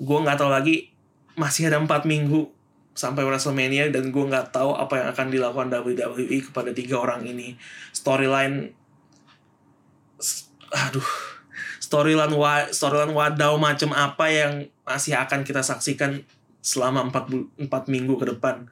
Gue 0.02 0.18
nggak 0.20 0.40
tahu 0.42 0.52
lagi 0.52 0.92
masih 1.40 1.72
ada 1.72 1.80
empat 1.80 2.04
minggu 2.04 2.52
sampai 2.92 3.24
WrestleMania 3.24 3.88
dan 3.88 4.12
gue 4.12 4.24
nggak 4.28 4.52
tahu 4.52 4.76
apa 4.76 5.00
yang 5.00 5.08
akan 5.16 5.28
dilakukan 5.32 5.68
WWE 5.72 6.38
kepada 6.52 6.76
tiga 6.76 7.00
orang 7.00 7.24
ini. 7.24 7.56
Storyline 7.96 8.76
aduh 10.72 11.12
storyline 11.84 12.32
wa 12.32 12.64
storyline 12.72 13.12
wadaw 13.12 13.60
macam 13.60 13.92
apa 13.92 14.32
yang 14.32 14.54
masih 14.88 15.20
akan 15.20 15.44
kita 15.44 15.60
saksikan 15.60 16.24
selama 16.64 17.12
empat 17.12 17.28
empat 17.60 17.92
minggu 17.92 18.16
ke 18.16 18.26
depan 18.32 18.72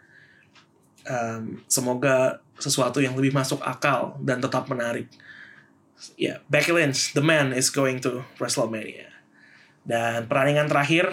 um, 1.08 1.62
semoga 1.70 2.43
sesuatu 2.60 3.00
yang 3.00 3.16
lebih 3.16 3.32
masuk 3.32 3.64
akal 3.64 4.20
dan 4.20 4.43
tetap 4.43 4.68
menarik. 4.68 5.08
Ya 6.16 6.16
yeah, 6.16 6.38
Becky 6.47 6.72
Lynch 6.72 7.12
the 7.16 7.24
man 7.24 7.52
is 7.56 7.72
going 7.72 8.00
to 8.04 8.24
WrestleMania. 8.39 9.12
Dan 9.84 10.28
pertandingan 10.28 10.68
terakhir 10.68 11.12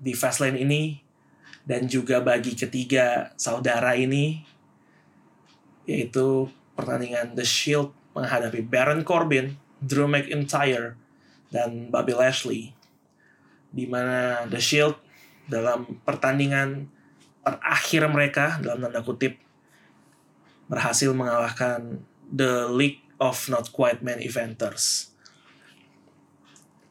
di 0.00 0.12
Fastlane 0.16 0.60
ini 0.60 1.00
dan 1.68 1.84
juga 1.84 2.24
bagi 2.24 2.56
ketiga 2.56 3.36
saudara 3.36 3.92
ini 3.92 4.40
yaitu 5.88 6.48
pertandingan 6.76 7.32
The 7.32 7.48
Shield 7.48 7.96
menghadapi 8.12 8.60
Baron 8.60 9.02
Corbin, 9.08 9.56
Drew 9.80 10.04
McIntyre, 10.04 11.00
dan 11.48 11.88
Bobby 11.88 12.12
Lashley. 12.12 12.76
Di 13.72 13.88
mana 13.88 14.44
The 14.52 14.60
Shield 14.60 15.00
dalam 15.48 16.04
pertandingan 16.04 16.92
terakhir 17.48 18.02
mereka 18.12 18.60
dalam 18.60 18.84
tanda 18.84 19.00
kutip 19.00 19.40
berhasil 20.68 21.08
mengalahkan 21.16 22.04
The 22.28 22.68
League 22.68 23.00
of 23.16 23.40
Not 23.48 23.72
Quite 23.72 24.04
Men 24.04 24.20
Eventers. 24.20 25.16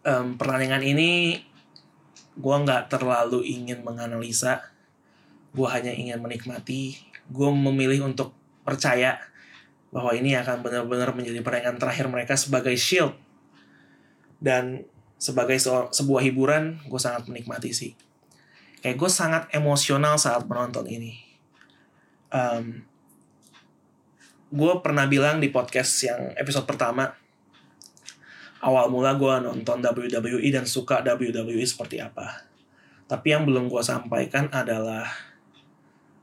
Um, 0.01 0.39
pertandingan 0.39 0.81
ini 0.81 1.43
gue 2.33 2.55
nggak 2.57 2.89
terlalu 2.89 3.45
ingin 3.45 3.85
menganalisa. 3.85 4.65
Gue 5.53 5.69
hanya 5.69 5.93
ingin 5.93 6.17
menikmati. 6.17 6.97
Gue 7.29 7.49
memilih 7.53 8.09
untuk 8.09 8.33
percaya 8.65 9.21
bahwa 9.93 10.11
ini 10.17 10.33
akan 10.33 10.65
benar-benar 10.65 11.13
menjadi 11.13 11.39
pertandingan 11.45 11.77
terakhir 11.77 12.05
mereka 12.09 12.33
sebagai 12.33 12.73
shield. 12.73 13.13
Dan 14.41 14.89
sebagai 15.21 15.57
sebuah 15.93 16.21
hiburan 16.25 16.81
gue 16.85 17.01
sangat 17.01 17.25
menikmati 17.29 17.73
sih 17.73 17.97
kayak 18.81 18.97
gue 18.97 19.09
sangat 19.11 19.43
emosional 19.53 20.19
saat 20.19 20.45
menonton 20.45 20.85
ini 20.87 21.17
um, 22.31 22.83
gue 24.47 24.73
pernah 24.79 25.03
bilang 25.07 25.43
di 25.43 25.51
podcast 25.51 26.07
yang 26.07 26.31
episode 26.39 26.63
pertama 26.63 27.11
awal 28.63 28.89
mula 28.89 29.13
gue 29.19 29.33
nonton 29.43 29.83
WWE 29.83 30.49
dan 30.49 30.65
suka 30.65 31.03
WWE 31.05 31.61
seperti 31.67 32.01
apa. 32.01 32.47
Tapi 33.07 33.31
yang 33.31 33.47
belum 33.47 33.69
gue 33.71 33.83
sampaikan 33.83 34.49
adalah 34.51 35.07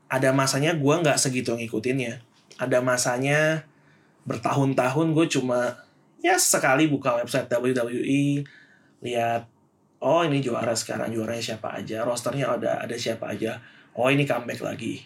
ada 0.05 0.29
masanya 0.35 0.75
gue 0.75 0.93
nggak 0.93 1.17
segitu 1.17 1.55
ngikutinnya. 1.55 2.21
Ada 2.61 2.79
masanya 2.83 3.65
bertahun-tahun 4.25 5.07
gue 5.13 5.25
cuma 5.37 5.85
ya 6.21 6.37
sekali 6.37 6.89
buka 6.89 7.21
website 7.21 7.49
WWE 7.49 8.45
lihat 9.05 9.45
oh 10.05 10.21
ini 10.21 10.39
juara 10.39 10.77
sekarang 10.77 11.09
juaranya 11.09 11.41
siapa 11.41 11.73
aja 11.81 12.05
rosternya 12.05 12.53
ada 12.53 12.85
ada 12.85 12.93
siapa 12.93 13.33
aja 13.33 13.57
oh 13.97 14.07
ini 14.13 14.29
comeback 14.29 14.61
lagi 14.61 15.01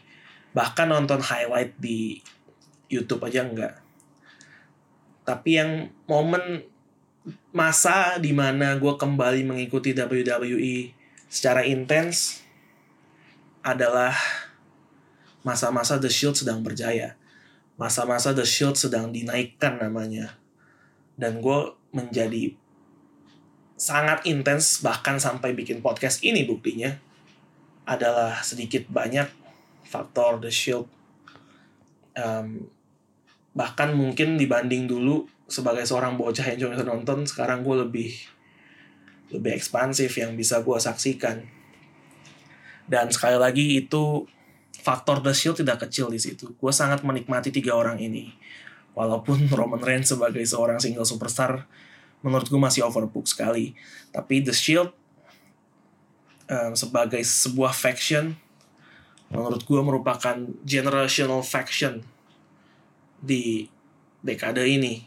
bahkan 0.51 0.91
nonton 0.91 1.23
highlight 1.23 1.79
di 1.79 2.19
YouTube 2.91 3.23
aja 3.23 3.47
enggak 3.47 3.79
tapi 5.23 5.61
yang 5.61 5.87
momen 6.09 6.67
masa 7.53 8.17
di 8.17 8.33
mana 8.33 8.75
gue 8.75 8.93
kembali 8.97 9.45
mengikuti 9.45 9.93
WWE 9.93 10.93
secara 11.29 11.61
intens 11.61 12.41
adalah 13.61 14.17
masa-masa 15.45 16.01
The 16.01 16.09
Shield 16.09 16.35
sedang 16.35 16.65
berjaya. 16.65 17.15
Masa-masa 17.79 18.35
The 18.35 18.43
Shield 18.43 18.75
sedang 18.75 19.13
dinaikkan 19.13 19.79
namanya. 19.79 20.35
Dan 21.15 21.39
gue 21.39 21.75
menjadi 21.95 22.55
sangat 23.79 24.27
intens 24.27 24.83
bahkan 24.83 25.15
sampai 25.23 25.55
bikin 25.55 25.79
podcast 25.79 26.19
ini 26.27 26.43
buktinya 26.43 26.91
adalah 27.87 28.43
sedikit 28.43 28.83
banyak 28.91 29.31
faktor 29.87 30.43
The 30.43 30.51
Shield. 30.51 30.85
Um, 32.19 32.67
bahkan 33.55 33.95
mungkin 33.95 34.35
dibanding 34.35 34.85
dulu 34.85 35.25
sebagai 35.47 35.87
seorang 35.87 36.19
bocah 36.19 36.43
yang 36.53 36.69
cuma 36.69 36.77
nonton 36.83 37.25
sekarang 37.25 37.65
gue 37.65 37.75
lebih 37.87 38.11
lebih 39.33 39.55
ekspansif 39.55 40.11
yang 40.19 40.35
bisa 40.35 40.59
gue 40.59 40.75
saksikan. 40.77 41.47
Dan 42.83 43.09
sekali 43.15 43.39
lagi 43.39 43.79
itu 43.79 44.27
faktor 44.83 45.23
The 45.23 45.31
Shield 45.31 45.63
tidak 45.63 45.87
kecil 45.87 46.11
di 46.11 46.19
situ. 46.19 46.51
Gue 46.59 46.75
sangat 46.75 47.07
menikmati 47.07 47.49
tiga 47.49 47.79
orang 47.79 47.95
ini. 48.03 48.35
Walaupun 48.91 49.47
Roman 49.57 49.79
Reigns 49.79 50.11
sebagai 50.11 50.43
seorang 50.43 50.83
single 50.83 51.07
superstar 51.07 51.63
menurut 52.25 52.47
gue 52.47 52.59
masih 52.59 52.83
overbook 52.83 53.25
sekali. 53.27 53.75
Tapi 54.11 54.43
The 54.43 54.55
Shield 54.55 54.91
um, 56.49 56.73
sebagai 56.75 57.21
sebuah 57.23 57.71
faction 57.71 58.35
menurut 59.29 59.61
gue 59.61 59.81
merupakan 59.81 60.35
generational 60.65 61.45
faction 61.45 62.01
di 63.21 63.69
dekade 64.25 64.65
ini. 64.65 65.05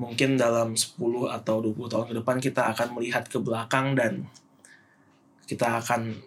Mungkin 0.00 0.40
dalam 0.40 0.74
10 0.74 0.98
atau 1.30 1.56
20 1.62 1.92
tahun 1.92 2.06
ke 2.10 2.14
depan 2.24 2.36
kita 2.42 2.72
akan 2.74 2.98
melihat 2.98 3.28
ke 3.28 3.38
belakang 3.38 3.94
dan 3.94 4.26
kita 5.46 5.78
akan 5.78 6.18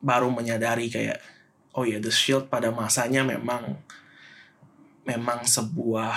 baru 0.00 0.32
menyadari 0.32 0.88
kayak 0.88 1.20
oh 1.76 1.84
ya 1.84 2.00
The 2.00 2.10
Shield 2.10 2.48
pada 2.48 2.72
masanya 2.72 3.22
memang 3.22 3.78
memang 5.04 5.44
sebuah 5.44 6.16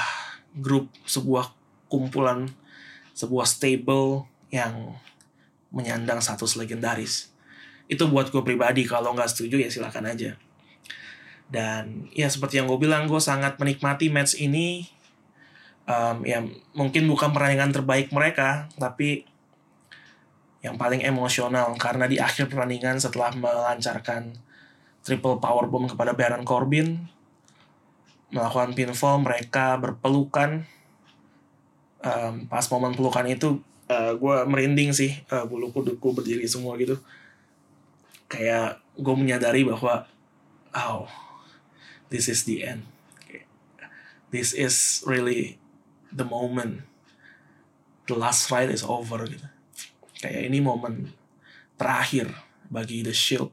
grup 0.57 0.89
sebuah 1.03 1.51
kumpulan 1.91 2.47
sebuah 3.17 3.49
stable 3.49 4.29
yang 4.53 4.93
menyandang 5.73 6.21
status 6.21 6.53
legendaris. 6.53 7.33
Itu 7.89 8.05
buat 8.13 8.29
gue 8.29 8.45
pribadi 8.45 8.85
kalau 8.85 9.17
nggak 9.17 9.33
setuju 9.33 9.57
ya 9.57 9.69
silakan 9.73 10.13
aja. 10.13 10.37
Dan 11.49 12.05
ya 12.13 12.29
seperti 12.29 12.61
yang 12.61 12.69
gue 12.69 12.77
bilang 12.77 13.09
gue 13.09 13.17
sangat 13.17 13.57
menikmati 13.57 14.13
match 14.13 14.37
ini. 14.37 14.85
Um, 15.87 16.27
ya 16.27 16.43
mungkin 16.75 17.07
bukan 17.07 17.31
pertandingan 17.31 17.71
terbaik 17.71 18.11
mereka 18.11 18.69
tapi 18.77 19.25
yang 20.61 20.77
paling 20.77 21.01
emosional. 21.01 21.73
Karena 21.81 22.05
di 22.05 22.21
akhir 22.21 22.53
pertandingan 22.53 23.01
setelah 23.01 23.33
melancarkan 23.33 24.37
triple 25.01 25.41
power 25.41 25.65
bomb 25.65 25.89
kepada 25.89 26.13
Baron 26.13 26.45
Corbin 26.45 27.07
melakukan 28.27 28.75
pinfall 28.75 29.23
mereka 29.23 29.79
berpelukan 29.79 30.67
um, 32.07 32.47
pas 32.47 32.63
momen 32.71 32.95
pelukan 32.95 33.27
itu 33.27 33.59
uh, 33.91 34.11
gue 34.15 34.35
merinding 34.47 34.95
sih 34.95 35.11
uh, 35.27 35.43
bulu 35.43 35.71
kuduku 35.75 36.15
berdiri 36.15 36.47
semua 36.47 36.79
gitu. 36.79 36.95
Kayak 38.31 38.79
gue 38.95 39.15
menyadari 39.15 39.67
bahwa 39.67 40.07
oh 40.71 41.07
this 42.07 42.31
is 42.31 42.47
the 42.47 42.63
end. 42.63 42.87
This 44.27 44.51
is 44.51 45.03
really 45.07 45.55
the 46.11 46.27
moment. 46.27 46.83
The 48.07 48.15
last 48.15 48.47
fight 48.47 48.71
is 48.71 48.83
over 48.83 49.23
gitu. 49.27 49.47
Kayak 50.19 50.51
ini 50.51 50.59
momen 50.63 51.15
terakhir 51.79 52.31
bagi 52.67 53.03
the 53.03 53.15
shield. 53.15 53.51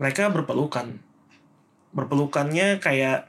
Mereka 0.00 0.32
berpelukan. 0.32 1.00
Berpelukannya 1.92 2.80
kayak 2.80 3.28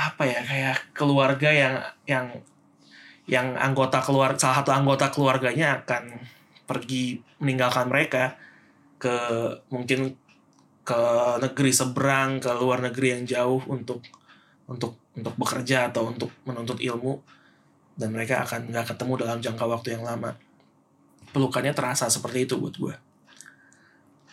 apa 0.00 0.22
ya 0.24 0.40
kayak 0.40 0.76
keluarga 0.96 1.50
yang 1.52 1.74
yang 2.08 2.26
yang 3.28 3.52
anggota 3.60 4.00
keluar 4.00 4.34
salah 4.40 4.64
satu 4.64 4.72
anggota 4.72 5.12
keluarganya 5.12 5.84
akan 5.84 6.16
pergi 6.64 7.20
meninggalkan 7.38 7.86
mereka 7.92 8.40
ke 8.96 9.16
mungkin 9.68 10.16
ke 10.80 11.00
negeri 11.44 11.70
seberang 11.70 12.40
ke 12.40 12.50
luar 12.56 12.80
negeri 12.80 13.20
yang 13.20 13.22
jauh 13.28 13.60
untuk 13.68 14.00
untuk 14.64 14.96
untuk 15.14 15.34
bekerja 15.36 15.92
atau 15.92 16.10
untuk 16.10 16.32
menuntut 16.48 16.80
ilmu. 16.80 17.20
Dan 18.00 18.16
mereka 18.16 18.40
akan 18.48 18.72
nggak 18.72 18.96
ketemu 18.96 19.12
dalam 19.20 19.38
jangka 19.44 19.64
waktu 19.68 19.92
yang 19.92 20.08
lama. 20.08 20.32
Pelukannya 21.36 21.76
terasa 21.76 22.08
seperti 22.08 22.48
itu 22.48 22.56
buat 22.56 22.72
gue 22.72 22.96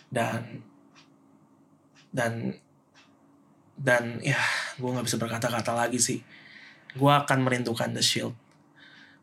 dan 0.08 0.64
dan 2.16 2.56
dan 3.78 4.18
ya 4.26 4.42
gue 4.82 4.90
nggak 4.90 5.06
bisa 5.06 5.22
berkata-kata 5.22 5.78
lagi 5.78 6.02
sih. 6.02 6.20
Gue 6.98 7.14
akan 7.14 7.46
merindukan 7.46 7.94
The 7.94 8.02
Shield. 8.02 8.34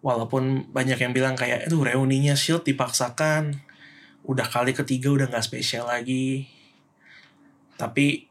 Walaupun 0.01 0.71
banyak 0.71 1.01
yang 1.01 1.13
bilang 1.13 1.35
kayak 1.35 1.67
itu 1.67 1.83
reuninya 1.83 2.39
Shield 2.39 2.63
dipaksakan. 2.63 3.59
Udah 4.25 4.47
kali 4.47 4.73
ketiga 4.73 5.11
udah 5.11 5.27
nggak 5.27 5.45
spesial 5.45 5.91
lagi. 5.91 6.47
Tapi 7.75 8.31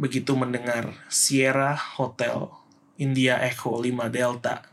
begitu 0.00 0.32
mendengar 0.32 0.96
Sierra 1.12 1.76
Hotel 1.76 2.48
India 2.96 3.36
Echo 3.44 3.76
5 3.76 4.08
Delta 4.08 4.64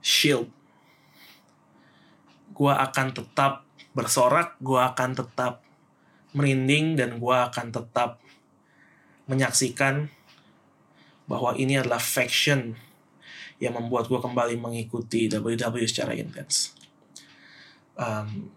Shield 0.00 0.48
gua 2.56 2.80
akan 2.80 3.12
tetap 3.12 3.68
bersorak 3.92 4.56
gua 4.60 4.92
akan 4.92 5.16
tetap 5.16 5.60
merinding 6.32 6.96
dan 6.96 7.20
gua 7.20 7.52
akan 7.52 7.72
tetap 7.72 8.19
menyaksikan 9.30 10.10
bahwa 11.30 11.54
ini 11.54 11.78
adalah 11.78 12.02
faction 12.02 12.74
yang 13.62 13.78
membuat 13.78 14.10
gue 14.10 14.18
kembali 14.18 14.58
mengikuti 14.58 15.30
WWE 15.30 15.86
secara 15.86 16.16
intens. 16.18 16.74
Um, 17.94 18.50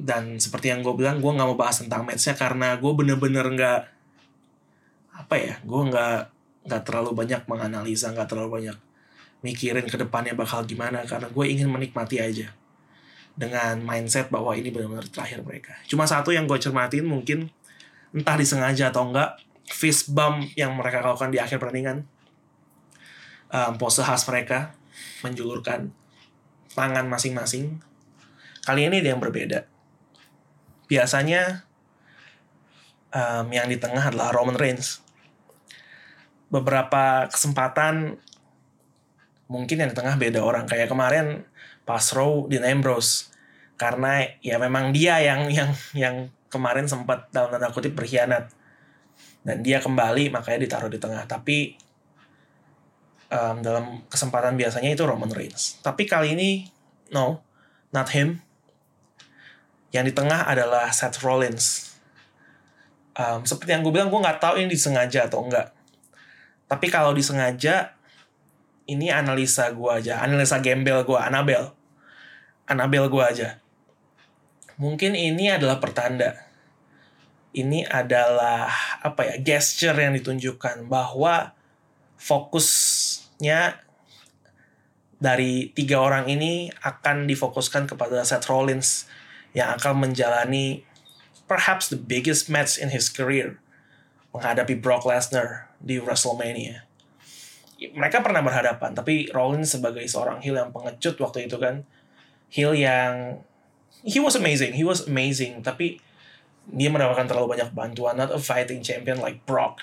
dan 0.00 0.40
seperti 0.40 0.72
yang 0.72 0.80
gue 0.80 0.96
bilang, 0.96 1.20
gue 1.20 1.28
nggak 1.28 1.44
mau 1.44 1.58
bahas 1.58 1.84
tentang 1.84 2.08
matchnya 2.08 2.32
karena 2.32 2.78
gue 2.80 2.92
bener-bener 2.96 3.44
nggak 3.44 3.80
apa 5.12 5.34
ya, 5.36 5.54
gue 5.60 5.82
nggak 5.92 6.18
nggak 6.64 6.82
terlalu 6.88 7.10
banyak 7.12 7.42
menganalisa, 7.44 8.14
nggak 8.16 8.28
terlalu 8.30 8.50
banyak 8.62 8.76
mikirin 9.44 9.84
ke 9.88 9.96
depannya 9.96 10.32
bakal 10.36 10.64
gimana 10.64 11.04
karena 11.04 11.28
gue 11.28 11.44
ingin 11.48 11.68
menikmati 11.68 12.20
aja 12.20 12.52
dengan 13.36 13.80
mindset 13.80 14.28
bahwa 14.28 14.52
ini 14.52 14.68
benar-benar 14.68 15.08
terakhir 15.08 15.40
mereka. 15.44 15.72
Cuma 15.88 16.04
satu 16.04 16.32
yang 16.32 16.44
gue 16.44 16.60
cermatin 16.60 17.04
mungkin 17.04 17.48
entah 18.10 18.36
disengaja 18.38 18.90
atau 18.90 19.10
enggak, 19.10 19.38
fist 19.70 20.10
bump 20.10 20.46
yang 20.58 20.74
mereka 20.74 21.02
lakukan 21.02 21.30
di 21.30 21.38
akhir 21.38 21.62
pertandingan 21.62 22.06
um, 23.50 23.72
pose 23.76 24.02
khas 24.02 24.26
mereka 24.30 24.74
menjulurkan 25.22 25.90
tangan 26.74 27.06
masing-masing. 27.10 27.82
Kali 28.62 28.86
ini 28.86 29.02
ada 29.02 29.10
yang 29.14 29.20
berbeda. 29.22 29.66
Biasanya 30.86 31.66
um, 33.14 33.46
yang 33.50 33.66
di 33.66 33.78
tengah 33.78 34.10
adalah 34.10 34.34
Roman 34.34 34.58
Reigns. 34.58 35.02
Beberapa 36.50 37.30
kesempatan 37.30 38.18
mungkin 39.50 39.82
yang 39.82 39.90
di 39.90 39.96
tengah 39.98 40.18
beda 40.18 40.42
orang 40.42 40.66
kayak 40.66 40.90
kemarin 40.90 41.46
pas 41.86 42.02
Raw 42.14 42.46
di 42.46 42.58
Ambrose 42.58 43.34
karena 43.74 44.22
ya 44.42 44.58
memang 44.62 44.94
dia 44.94 45.18
yang 45.18 45.50
yang 45.50 45.70
yang 45.94 46.16
kemarin 46.50 46.84
sempat 46.90 47.30
dalam 47.30 47.54
tanda 47.54 47.70
kutip 47.70 47.94
berkhianat 47.94 48.50
dan 49.46 49.64
dia 49.64 49.80
kembali 49.80 50.28
makanya 50.34 50.66
ditaruh 50.66 50.90
di 50.92 51.00
tengah 51.00 51.24
tapi 51.24 51.78
um, 53.30 53.62
dalam 53.62 54.04
kesempatan 54.10 54.58
biasanya 54.58 54.92
itu 54.92 55.06
Roman 55.06 55.30
Reigns. 55.30 55.78
Tapi 55.80 56.04
kali 56.04 56.34
ini 56.34 56.68
no, 57.14 57.40
not 57.94 58.10
him. 58.12 58.42
Yang 59.90 60.12
di 60.12 60.14
tengah 60.22 60.46
adalah 60.46 60.90
Seth 60.94 61.22
Rollins. 61.22 61.94
Um, 63.18 63.42
seperti 63.42 63.74
yang 63.74 63.82
gue 63.82 63.90
bilang, 63.90 64.06
gue 64.06 64.20
nggak 64.22 64.38
tahu 64.38 64.62
ini 64.62 64.70
disengaja 64.70 65.26
atau 65.26 65.42
enggak. 65.42 65.74
Tapi 66.70 66.86
kalau 66.86 67.10
disengaja, 67.10 67.98
ini 68.86 69.10
analisa 69.10 69.66
gue 69.74 69.90
aja, 69.90 70.22
analisa 70.22 70.62
gembel 70.62 71.02
gue, 71.02 71.18
Anabel. 71.18 71.74
Anabel 72.70 73.10
gue 73.10 73.24
aja. 73.26 73.58
Mungkin 74.80 75.12
ini 75.12 75.52
adalah 75.52 75.76
pertanda. 75.76 76.40
Ini 77.52 77.84
adalah 77.84 78.72
apa 79.04 79.28
ya 79.28 79.36
gesture 79.36 79.92
yang 79.92 80.16
ditunjukkan 80.16 80.88
bahwa 80.88 81.52
fokus 82.16 82.68
nya 83.36 83.76
dari 85.20 85.68
tiga 85.76 86.00
orang 86.00 86.32
ini 86.32 86.72
akan 86.80 87.28
difokuskan 87.28 87.92
kepada 87.92 88.24
Seth 88.24 88.48
Rollins 88.48 89.04
yang 89.52 89.76
akan 89.76 90.08
menjalani 90.08 90.80
perhaps 91.44 91.92
the 91.92 92.00
biggest 92.00 92.48
match 92.48 92.80
in 92.80 92.88
his 92.88 93.12
career 93.12 93.60
menghadapi 94.32 94.80
Brock 94.80 95.04
Lesnar 95.04 95.68
di 95.76 96.00
WrestleMania. 96.00 96.88
Mereka 97.80 98.24
pernah 98.24 98.40
berhadapan, 98.40 98.96
tapi 98.96 99.28
Rollins 99.34 99.76
sebagai 99.76 100.04
seorang 100.08 100.40
heel 100.40 100.56
yang 100.56 100.70
pengecut 100.70 101.18
waktu 101.18 101.50
itu 101.50 101.56
kan, 101.58 101.82
heel 102.52 102.72
yang 102.76 103.42
he 104.04 104.18
was 104.18 104.36
amazing, 104.36 104.76
he 104.76 104.84
was 104.84 105.04
amazing, 105.04 105.60
tapi 105.60 106.00
dia 106.70 106.88
mendapatkan 106.92 107.26
terlalu 107.26 107.58
banyak 107.58 107.70
bantuan, 107.74 108.16
not 108.16 108.30
a 108.30 108.40
fighting 108.40 108.80
champion 108.80 109.18
like 109.18 109.42
Brock. 109.44 109.82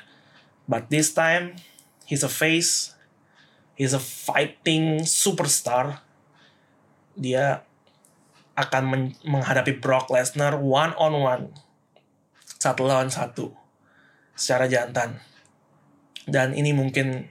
But 0.68 0.92
this 0.92 1.16
time, 1.16 1.60
he's 2.04 2.24
a 2.24 2.32
face, 2.32 2.96
he's 3.76 3.96
a 3.96 4.02
fighting 4.02 5.04
superstar. 5.08 6.04
Dia 7.18 7.66
akan 8.58 8.84
men 8.90 9.04
menghadapi 9.22 9.78
Brock 9.78 10.10
Lesnar 10.10 10.58
one 10.58 10.94
on 10.98 11.14
one 11.22 11.46
satu 12.58 12.90
lawan 12.90 13.14
satu. 13.14 13.54
Secara 14.34 14.66
jantan. 14.66 15.22
Dan 16.28 16.58
ini 16.58 16.74
mungkin 16.74 17.30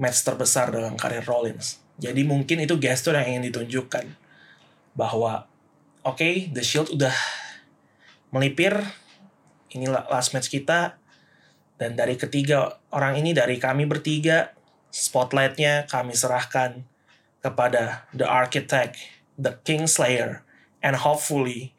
match 0.00 0.22
terbesar 0.24 0.72
dalam 0.72 0.96
karir 0.96 1.26
Rollins. 1.26 1.82
Jadi 2.00 2.24
mungkin 2.24 2.64
itu 2.64 2.80
gestur 2.80 3.18
yang 3.18 3.36
ingin 3.36 3.52
ditunjukkan. 3.52 4.06
Bahwa 4.96 5.49
oke 6.04 6.20
okay, 6.20 6.34
The 6.52 6.64
Shield 6.64 6.92
udah 6.96 7.14
melipir 8.30 8.76
ini 9.70 9.86
last 9.88 10.34
match 10.34 10.48
kita 10.48 10.98
dan 11.80 11.96
dari 11.96 12.20
ketiga 12.20 12.80
orang 12.92 13.20
ini 13.20 13.32
dari 13.32 13.56
kami 13.56 13.88
bertiga 13.88 14.52
spotlightnya 14.90 15.86
kami 15.86 16.12
serahkan 16.12 16.84
kepada 17.40 18.04
the 18.12 18.28
architect, 18.28 19.00
the 19.40 19.56
king 19.64 19.88
slayer, 19.88 20.44
and 20.84 21.00
hopefully 21.00 21.72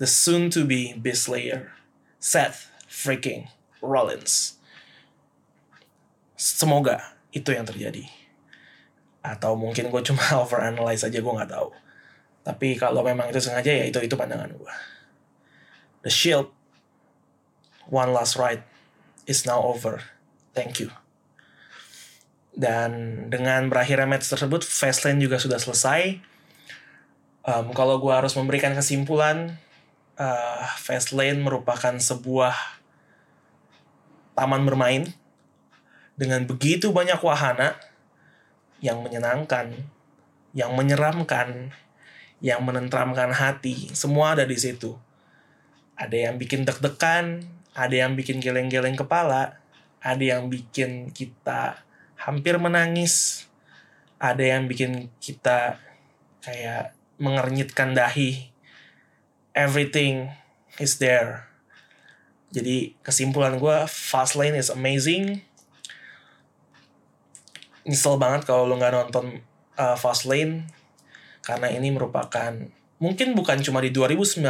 the 0.00 0.08
soon 0.08 0.48
to 0.48 0.64
be 0.64 0.96
beast 0.96 1.28
slayer, 1.28 1.76
Seth 2.18 2.72
freaking 2.88 3.52
Rollins. 3.84 4.56
Semoga 6.34 7.14
itu 7.30 7.52
yang 7.52 7.68
terjadi. 7.68 8.08
Atau 9.20 9.56
mungkin 9.56 9.92
gue 9.92 10.02
cuma 10.04 10.24
overanalyze 10.42 11.04
aja, 11.04 11.18
gue 11.20 11.34
nggak 11.36 11.52
tahu. 11.52 11.68
Tapi 12.44 12.76
kalau 12.76 13.00
memang 13.00 13.32
itu 13.32 13.40
sengaja 13.40 13.72
ya 13.72 13.88
itu 13.88 13.96
itu 14.04 14.14
pandangan 14.14 14.52
gue. 14.52 14.74
The 16.04 16.12
Shield, 16.12 16.52
one 17.88 18.12
last 18.12 18.36
ride, 18.36 18.60
is 19.24 19.48
now 19.48 19.64
over. 19.64 20.04
Thank 20.52 20.84
you. 20.84 20.92
Dan 22.54 23.26
dengan 23.32 23.66
berakhirnya 23.66 24.06
match 24.06 24.30
tersebut, 24.30 24.62
Fastlane 24.62 25.18
juga 25.18 25.40
sudah 25.42 25.58
selesai. 25.58 26.20
Um, 27.44 27.74
kalau 27.74 27.98
gue 27.98 28.12
harus 28.14 28.36
memberikan 28.38 28.76
kesimpulan, 28.76 29.58
uh, 30.20 30.64
Fastlane 30.78 31.40
merupakan 31.40 31.96
sebuah 31.96 32.54
taman 34.38 34.62
bermain 34.62 35.10
dengan 36.14 36.46
begitu 36.46 36.94
banyak 36.94 37.18
wahana 37.24 37.74
yang 38.78 39.02
menyenangkan, 39.02 39.74
yang 40.54 40.76
menyeramkan, 40.78 41.74
yang 42.44 42.60
menentramkan 42.60 43.32
hati. 43.32 43.88
Semua 43.96 44.36
ada 44.36 44.44
di 44.44 44.60
situ. 44.60 44.92
Ada 45.96 46.28
yang 46.28 46.36
bikin 46.36 46.68
deg-degan, 46.68 47.40
ada 47.72 47.96
yang 47.96 48.12
bikin 48.12 48.44
geleng-geleng 48.44 49.00
kepala, 49.00 49.56
ada 50.04 50.20
yang 50.20 50.52
bikin 50.52 51.08
kita 51.16 51.80
hampir 52.20 52.60
menangis, 52.60 53.48
ada 54.20 54.44
yang 54.44 54.68
bikin 54.68 55.08
kita 55.24 55.80
kayak 56.44 56.92
mengernyitkan 57.16 57.96
dahi. 57.96 58.52
Everything 59.56 60.28
is 60.76 61.00
there. 61.00 61.48
Jadi 62.52 62.92
kesimpulan 63.00 63.56
gue, 63.56 63.88
Fastlane 63.88 64.60
is 64.60 64.68
amazing. 64.68 65.40
Nyesel 67.88 68.20
banget 68.20 68.44
kalau 68.44 68.68
lo 68.68 68.76
nggak 68.76 68.92
nonton 68.92 69.40
uh, 69.80 69.96
Fastlane 69.96 70.83
karena 71.44 71.68
ini 71.68 71.92
merupakan 71.92 72.56
mungkin 72.96 73.36
bukan 73.36 73.60
cuma 73.60 73.84
di 73.84 73.92
2019 73.92 74.40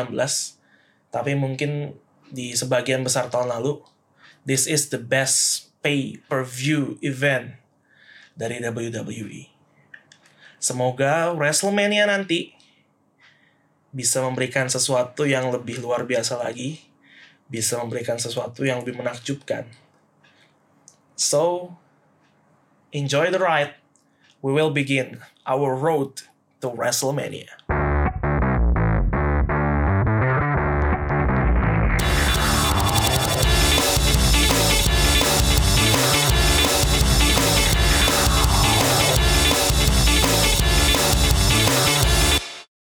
tapi 1.10 1.32
mungkin 1.34 1.98
di 2.30 2.54
sebagian 2.54 3.02
besar 3.02 3.28
tahun 3.28 3.50
lalu 3.50 3.82
this 4.46 4.70
is 4.70 4.88
the 4.94 4.98
best 4.98 5.68
pay 5.84 6.16
per 6.30 6.46
view 6.46 6.96
event 7.04 7.60
dari 8.34 8.58
WWE. 8.58 9.52
Semoga 10.58 11.36
WrestleMania 11.36 12.08
nanti 12.08 12.56
bisa 13.94 14.24
memberikan 14.24 14.66
sesuatu 14.66 15.22
yang 15.28 15.52
lebih 15.54 15.78
luar 15.78 16.02
biasa 16.02 16.40
lagi, 16.40 16.82
bisa 17.46 17.78
memberikan 17.78 18.18
sesuatu 18.18 18.66
yang 18.66 18.82
lebih 18.82 18.98
menakjubkan. 18.98 19.68
So, 21.14 21.76
enjoy 22.90 23.30
the 23.30 23.38
ride. 23.38 23.78
We 24.42 24.50
will 24.50 24.74
begin 24.74 25.22
our 25.46 25.78
road 25.78 26.26
to 26.64 26.70
WrestleMania. 26.70 27.83